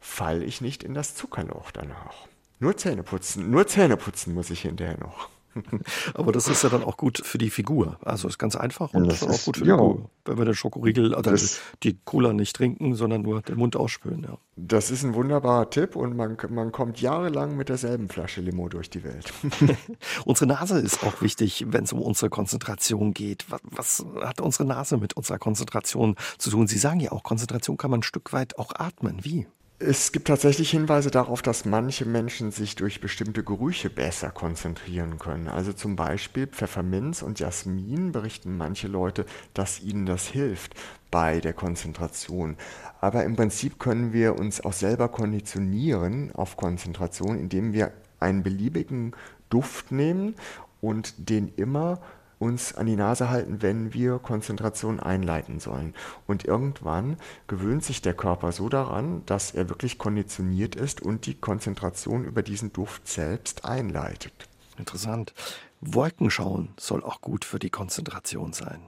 [0.00, 2.28] falle ich nicht in das Zuckerloch danach.
[2.60, 5.30] Nur Zähne putzen, nur Zähne putzen muss ich hinterher noch.
[6.14, 7.98] Aber das ist ja dann auch gut für die Figur.
[8.04, 10.10] Also ist ganz einfach und das auch gut für die ja, Figur.
[10.24, 14.22] Wenn wir den Schokoriegel, oder also die Cola nicht trinken, sondern nur den Mund ausspülen.
[14.22, 14.38] Ja.
[14.56, 18.90] Das ist ein wunderbarer Tipp und man, man kommt jahrelang mit derselben Flasche Limo durch
[18.90, 19.32] die Welt.
[20.24, 23.46] unsere Nase ist auch wichtig, wenn es um unsere Konzentration geht.
[23.48, 26.66] Was, was hat unsere Nase mit unserer Konzentration zu tun?
[26.66, 29.18] Sie sagen ja auch, Konzentration kann man ein Stück weit auch atmen.
[29.22, 29.46] Wie?
[29.86, 35.46] Es gibt tatsächlich Hinweise darauf, dass manche Menschen sich durch bestimmte Gerüche besser konzentrieren können.
[35.46, 40.74] Also zum Beispiel Pfefferminz und Jasmin berichten manche Leute, dass ihnen das hilft
[41.10, 42.56] bei der Konzentration.
[43.02, 49.12] Aber im Prinzip können wir uns auch selber konditionieren auf Konzentration, indem wir einen beliebigen
[49.50, 50.34] Duft nehmen
[50.80, 52.00] und den immer
[52.44, 55.94] uns an die Nase halten, wenn wir Konzentration einleiten sollen.
[56.26, 57.16] Und irgendwann
[57.46, 62.42] gewöhnt sich der Körper so daran, dass er wirklich konditioniert ist und die Konzentration über
[62.42, 64.34] diesen Duft selbst einleitet.
[64.76, 65.32] Interessant.
[65.80, 68.80] Wolkenschauen soll auch gut für die Konzentration sein.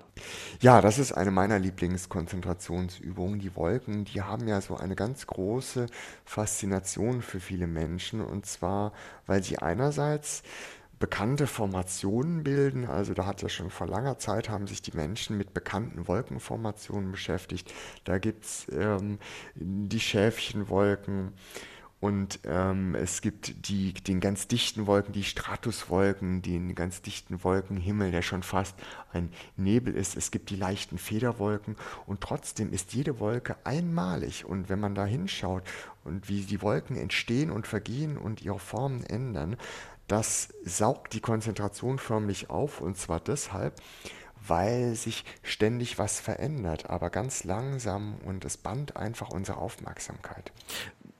[0.60, 3.38] Ja, das ist eine meiner Lieblingskonzentrationsübungen.
[3.38, 5.86] Die Wolken, die haben ja so eine ganz große
[6.24, 8.20] Faszination für viele Menschen.
[8.22, 8.92] Und zwar,
[9.26, 10.42] weil sie einerseits
[10.98, 12.86] bekannte Formationen bilden.
[12.86, 17.12] Also da hat ja schon vor langer Zeit haben sich die Menschen mit bekannten Wolkenformationen
[17.12, 17.72] beschäftigt.
[18.04, 19.18] Da gibt es ähm,
[19.54, 21.32] die Schäfchenwolken
[21.98, 28.10] und ähm, es gibt die, den ganz dichten Wolken, die Stratuswolken, den ganz dichten Wolkenhimmel,
[28.10, 28.74] der schon fast
[29.12, 30.14] ein Nebel ist.
[30.14, 31.74] Es gibt die leichten Federwolken
[32.06, 34.44] und trotzdem ist jede Wolke einmalig.
[34.44, 35.62] Und wenn man da hinschaut
[36.04, 39.56] und wie die Wolken entstehen und vergehen und ihre Formen ändern,
[40.08, 43.80] das saugt die Konzentration förmlich auf und zwar deshalb,
[44.48, 50.52] weil sich ständig was verändert, aber ganz langsam und es bannt einfach unsere Aufmerksamkeit.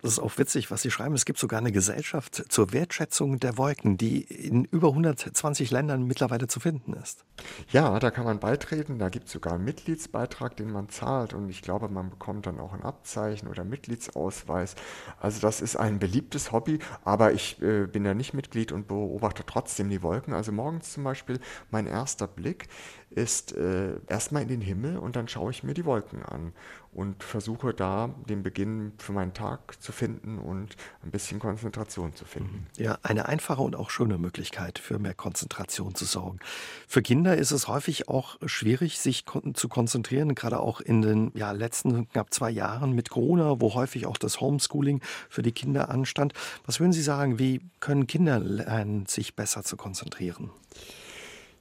[0.07, 1.16] Das ist auch witzig, was Sie schreiben.
[1.16, 6.46] Es gibt sogar eine Gesellschaft zur Wertschätzung der Wolken, die in über 120 Ländern mittlerweile
[6.46, 7.24] zu finden ist.
[7.72, 9.00] Ja, da kann man beitreten.
[9.00, 11.34] Da gibt es sogar einen Mitgliedsbeitrag, den man zahlt.
[11.34, 14.76] Und ich glaube, man bekommt dann auch ein Abzeichen oder Mitgliedsausweis.
[15.18, 16.78] Also das ist ein beliebtes Hobby.
[17.02, 20.34] Aber ich äh, bin da nicht Mitglied und beobachte trotzdem die Wolken.
[20.34, 21.40] Also morgens zum Beispiel
[21.72, 22.68] mein erster Blick
[23.11, 26.52] ist äh, erstmal in den Himmel und dann schaue ich mir die Wolken an
[26.92, 32.24] und versuche da den Beginn für meinen Tag zu finden und ein bisschen Konzentration zu
[32.24, 32.66] finden.
[32.76, 32.84] Mhm.
[32.84, 36.38] Ja, eine einfache und auch schöne Möglichkeit für mehr Konzentration zu sorgen.
[36.86, 39.24] Für Kinder ist es häufig auch schwierig, sich
[39.55, 44.07] zu konzentrieren, gerade auch in den ja, letzten knapp zwei Jahren mit Corona, wo häufig
[44.07, 46.34] auch das Homeschooling für die Kinder anstand.
[46.66, 50.51] Was würden Sie sagen, wie können Kinder lernen, sich besser zu konzentrieren?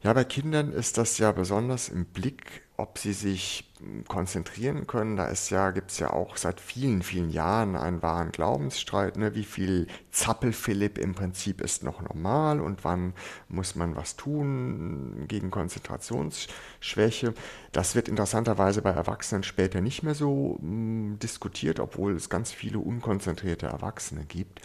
[0.04, 5.16] Ja, bei Kindern ist das ja besonders im Blick, ob sie sich hm, konzentrieren können.
[5.16, 9.18] Da ist ja, gibt es ja auch seit vielen, vielen Jahren einen wahren Glaubensstreit.
[9.18, 9.36] Ne?
[9.36, 13.14] Wie viel Zappel-Philipp im Prinzip ist noch normal und wann
[13.48, 17.34] muss man was tun gegen Konzentrationsschwäche.
[17.72, 22.52] Das wird interessanterweise bei Erwachsenen später nicht mehr so mh, hm, diskutiert, obwohl es ganz
[22.52, 24.62] viele unkonzentrierte Erwachsene gibt.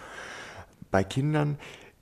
[0.90, 1.58] Bei Kindern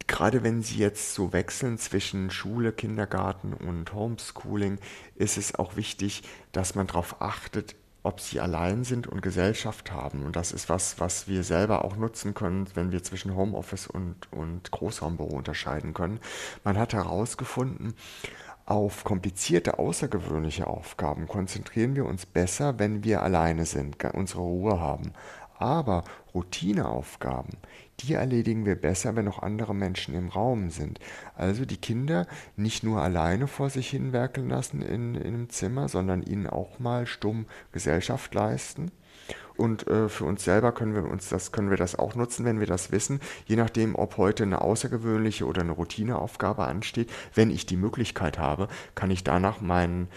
[0.09, 4.78] gerade wenn Sie jetzt so wechseln zwischen Schule, Kindergarten und Homeschooling,
[5.14, 10.24] ist es auch wichtig, dass man darauf achtet, ob sie allein sind und Gesellschaft haben.
[10.24, 14.32] Und das ist was, was wir selber auch nutzen können, wenn wir zwischen Homeoffice und,
[14.32, 16.20] und Großraumbüro unterscheiden können.
[16.64, 17.94] Man hat herausgefunden,
[18.64, 25.12] auf komplizierte, außergewöhnliche Aufgaben konzentrieren wir uns besser, wenn wir alleine sind, unsere Ruhe haben.
[25.59, 26.04] Aber
[26.34, 27.59] Routineaufgaben,
[28.00, 31.00] die erledigen wir besser, wenn noch andere Menschen im Raum sind.
[31.34, 35.88] Also die Kinder nicht nur alleine vor sich hin werkeln lassen in, in einem Zimmer,
[35.88, 38.92] sondern ihnen auch mal stumm Gesellschaft leisten.
[39.56, 42.61] Und äh, für uns selber können wir uns das, können wir das auch nutzen, wenn
[42.61, 47.11] wir das wissen, je nachdem, ob heute eine außergewöhnliche oder eine Routineaufgabe ansteht.
[47.34, 50.09] Wenn ich die Möglichkeit habe, kann ich danach meinen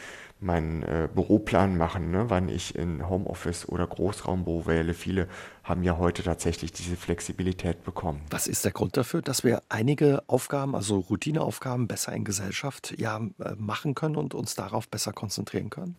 [0.41, 4.93] meinen äh, Büroplan machen, ne, wann ich in Homeoffice oder Großraumbüro wähle.
[4.93, 5.27] Viele
[5.63, 8.21] haben ja heute tatsächlich diese Flexibilität bekommen.
[8.31, 13.17] Was ist der Grund dafür, dass wir einige Aufgaben, also Routineaufgaben, besser in Gesellschaft ja,
[13.17, 15.95] äh, machen können und uns darauf besser konzentrieren können?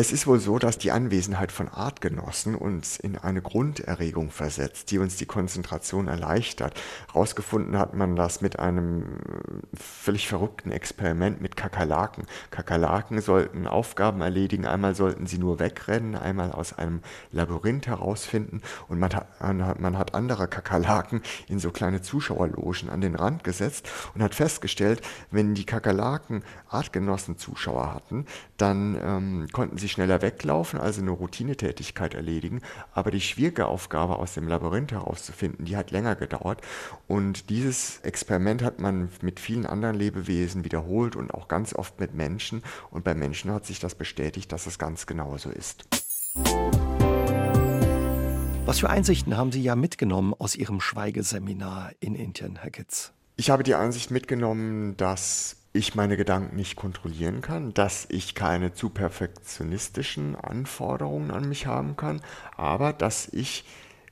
[0.00, 5.00] Es ist wohl so, dass die Anwesenheit von Artgenossen uns in eine Grunderregung versetzt, die
[5.00, 6.80] uns die Konzentration erleichtert.
[7.08, 9.18] Herausgefunden hat man das mit einem
[9.74, 12.26] völlig verrückten Experiment mit Kakerlaken.
[12.52, 17.00] Kakerlaken sollten Aufgaben erledigen, einmal sollten sie nur wegrennen, einmal aus einem
[17.32, 23.16] Labyrinth herausfinden und man hat, man hat andere Kakerlaken in so kleine Zuschauerlogen an den
[23.16, 28.26] Rand gesetzt und hat festgestellt, wenn die Kakerlaken Artgenossen Zuschauer hatten,
[28.58, 32.60] dann ähm, konnten sie schneller weglaufen, also eine Routinetätigkeit erledigen.
[32.92, 36.60] Aber die schwierige Aufgabe aus dem Labyrinth herauszufinden, die hat länger gedauert.
[37.06, 42.14] Und dieses Experiment hat man mit vielen anderen Lebewesen wiederholt und auch ganz oft mit
[42.14, 42.62] Menschen.
[42.90, 45.84] Und bei Menschen hat sich das bestätigt, dass es ganz genauso ist.
[48.66, 53.12] Was für Einsichten haben Sie ja mitgenommen aus Ihrem Schweigeseminar in Indien, Herr Kitz?
[53.36, 58.72] Ich habe die Einsicht mitgenommen, dass ich meine Gedanken nicht kontrollieren kann, dass ich keine
[58.72, 62.20] zu perfektionistischen Anforderungen an mich haben kann,
[62.56, 63.64] aber dass ich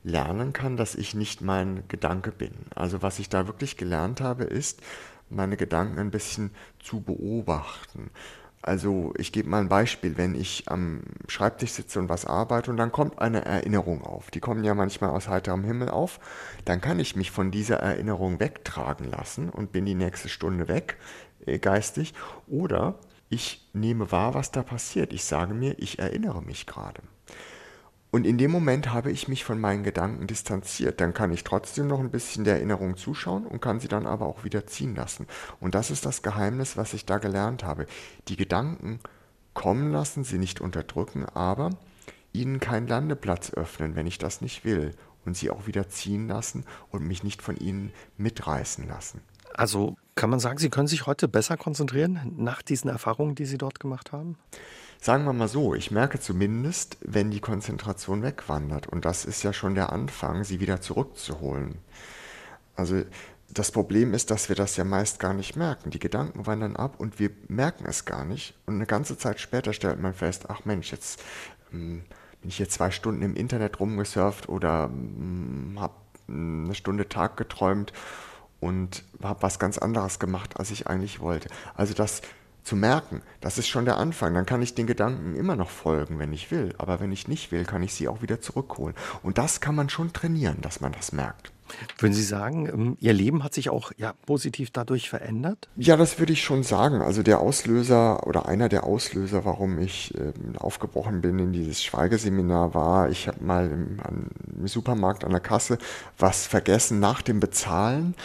[0.03, 2.53] lernen kann, dass ich nicht mein Gedanke bin.
[2.75, 4.81] Also was ich da wirklich gelernt habe, ist,
[5.29, 8.11] meine Gedanken ein bisschen zu beobachten.
[8.61, 12.77] Also ich gebe mal ein Beispiel, wenn ich am Schreibtisch sitze und was arbeite und
[12.77, 16.19] dann kommt eine Erinnerung auf, die kommen ja manchmal aus heiterem Himmel auf,
[16.65, 20.97] dann kann ich mich von dieser Erinnerung wegtragen lassen und bin die nächste Stunde weg,
[21.59, 22.13] geistig,
[22.47, 25.13] oder ich nehme wahr, was da passiert.
[25.13, 27.01] Ich sage mir, ich erinnere mich gerade.
[28.09, 31.01] Und in dem Moment habe ich mich von meinen Gedanken distanziert.
[31.01, 34.25] Dann kann ich trotzdem noch ein bisschen der Erinnerung zuschauen und kann sie dann aber
[34.25, 35.27] auch wieder ziehen lassen.
[35.59, 37.85] Und das ist das Geheimnis, was ich da gelernt habe.
[38.29, 38.99] Die Gedanken
[39.53, 41.71] kommen lassen, sie nicht unterdrücken, aber
[42.31, 44.95] ihnen keinen Landeplatz öffnen, wenn ich das nicht will.
[45.25, 49.19] Und sie auch wieder ziehen lassen und mich nicht von ihnen mitreißen lassen.
[49.53, 53.57] Also kann man sagen, Sie können sich heute besser konzentrieren nach diesen Erfahrungen, die Sie
[53.57, 54.37] dort gemacht haben?
[54.99, 58.87] Sagen wir mal so, ich merke zumindest, wenn die Konzentration wegwandert.
[58.87, 61.75] Und das ist ja schon der Anfang, sie wieder zurückzuholen.
[62.75, 63.03] Also
[63.49, 65.91] das Problem ist, dass wir das ja meist gar nicht merken.
[65.91, 68.55] Die Gedanken wandern ab und wir merken es gar nicht.
[68.65, 71.23] Und eine ganze Zeit später stellt man fest, ach Mensch, jetzt
[71.71, 72.03] ähm,
[72.41, 75.93] bin ich hier zwei Stunden im Internet rumgesurft oder ähm, habe
[76.27, 77.93] eine Stunde Tag geträumt
[78.59, 81.49] und habe was ganz anderes gemacht, als ich eigentlich wollte.
[81.75, 82.21] Also das
[82.63, 84.33] zu merken, das ist schon der Anfang.
[84.33, 86.75] Dann kann ich den Gedanken immer noch folgen, wenn ich will.
[86.77, 88.95] Aber wenn ich nicht will, kann ich sie auch wieder zurückholen.
[89.23, 91.51] Und das kann man schon trainieren, dass man das merkt.
[91.97, 95.69] Würden Sie sagen, ähm, Ihr Leben hat sich auch ja, positiv dadurch verändert?
[95.75, 97.01] Ja, das würde ich schon sagen.
[97.01, 102.73] Also der Auslöser oder einer der Auslöser, warum ich äh, aufgebrochen bin in dieses Schweigeseminar
[102.73, 105.77] war, ich habe mal im, im, Supermarkt an der Kasse
[106.17, 108.15] was vergessen nach dem Bezahlen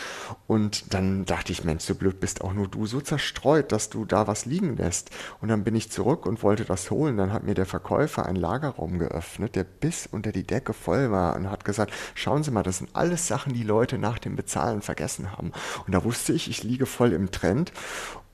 [0.52, 4.04] und dann dachte ich, Mensch, so blöd bist auch nur du so zerstreut, dass du
[4.04, 5.10] da was liegen lässt.
[5.40, 7.16] Und dann bin ich zurück und wollte das holen.
[7.16, 11.36] Dann hat mir der Verkäufer einen Lagerraum geöffnet, der bis unter die Decke voll war
[11.36, 14.82] und hat gesagt, schauen Sie mal, das sind alles Sachen, die Leute nach dem Bezahlen
[14.82, 15.52] vergessen haben.
[15.86, 17.72] Und da wusste ich, ich liege voll im Trend.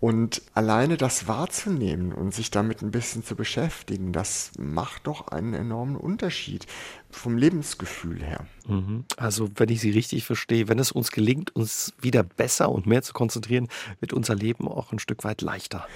[0.00, 5.54] Und alleine das wahrzunehmen und sich damit ein bisschen zu beschäftigen, das macht doch einen
[5.54, 6.66] enormen Unterschied
[7.10, 8.44] vom Lebensgefühl her.
[8.66, 9.04] Mhm.
[9.16, 13.02] Also, wenn ich Sie richtig verstehe, wenn es uns gelingt, uns wieder besser und mehr
[13.02, 13.68] zu konzentrieren,
[14.00, 15.86] wird unser Leben auch ein Stück weit leichter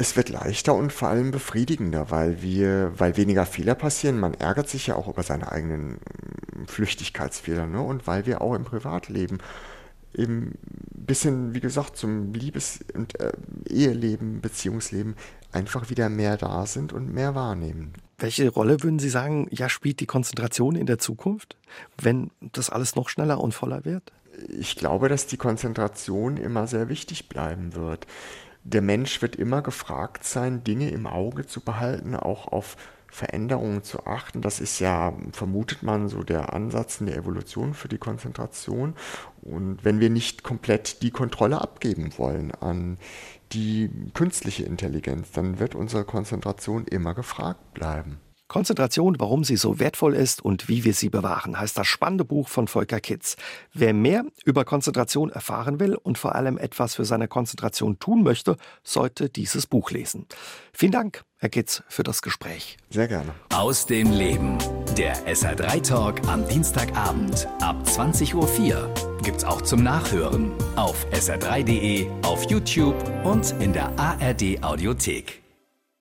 [0.00, 4.18] es wird leichter und vor allem befriedigender, weil wir, weil weniger Fehler passieren.
[4.18, 5.98] Man ärgert sich ja auch über seine eigenen
[6.54, 7.82] hm, Flüchtigkeitsfehler, ne?
[7.82, 9.38] Und weil wir auch im Privatleben
[10.14, 10.58] eben
[10.96, 13.32] ein bisschen, wie gesagt, zum Liebes- und äh,
[13.68, 15.16] Eheleben, Beziehungsleben
[15.52, 17.92] einfach wieder mehr da sind und mehr wahrnehmen.
[18.18, 21.56] Welche Rolle würden Sie sagen, ja, spielt die Konzentration in der Zukunft,
[22.00, 24.12] wenn das alles noch schneller und voller wird?
[24.48, 28.06] Ich glaube, dass die Konzentration immer sehr wichtig bleiben wird
[28.64, 32.76] der Mensch wird immer gefragt sein, Dinge im Auge zu behalten, auch auf
[33.10, 34.40] Veränderungen zu achten.
[34.40, 38.94] Das ist ja, vermutet man, so der Ansatz in der Evolution für die Konzentration.
[39.42, 42.98] Und wenn wir nicht komplett die Kontrolle abgeben wollen an
[43.52, 48.20] die künstliche Intelligenz, dann wird unsere Konzentration immer gefragt bleiben.
[48.50, 52.48] Konzentration, warum sie so wertvoll ist und wie wir sie bewahren, heißt das spannende Buch
[52.48, 53.36] von Volker Kitz.
[53.72, 58.56] Wer mehr über Konzentration erfahren will und vor allem etwas für seine Konzentration tun möchte,
[58.82, 60.26] sollte dieses Buch lesen.
[60.72, 62.76] Vielen Dank, Herr Kitz, für das Gespräch.
[62.90, 63.32] Sehr gerne.
[63.54, 64.58] Aus dem Leben.
[64.98, 72.50] Der SR3 Talk am Dienstagabend ab 20.04 Uhr gibt's auch zum Nachhören auf sr3.de, auf
[72.50, 75.39] YouTube und in der ARD Audiothek.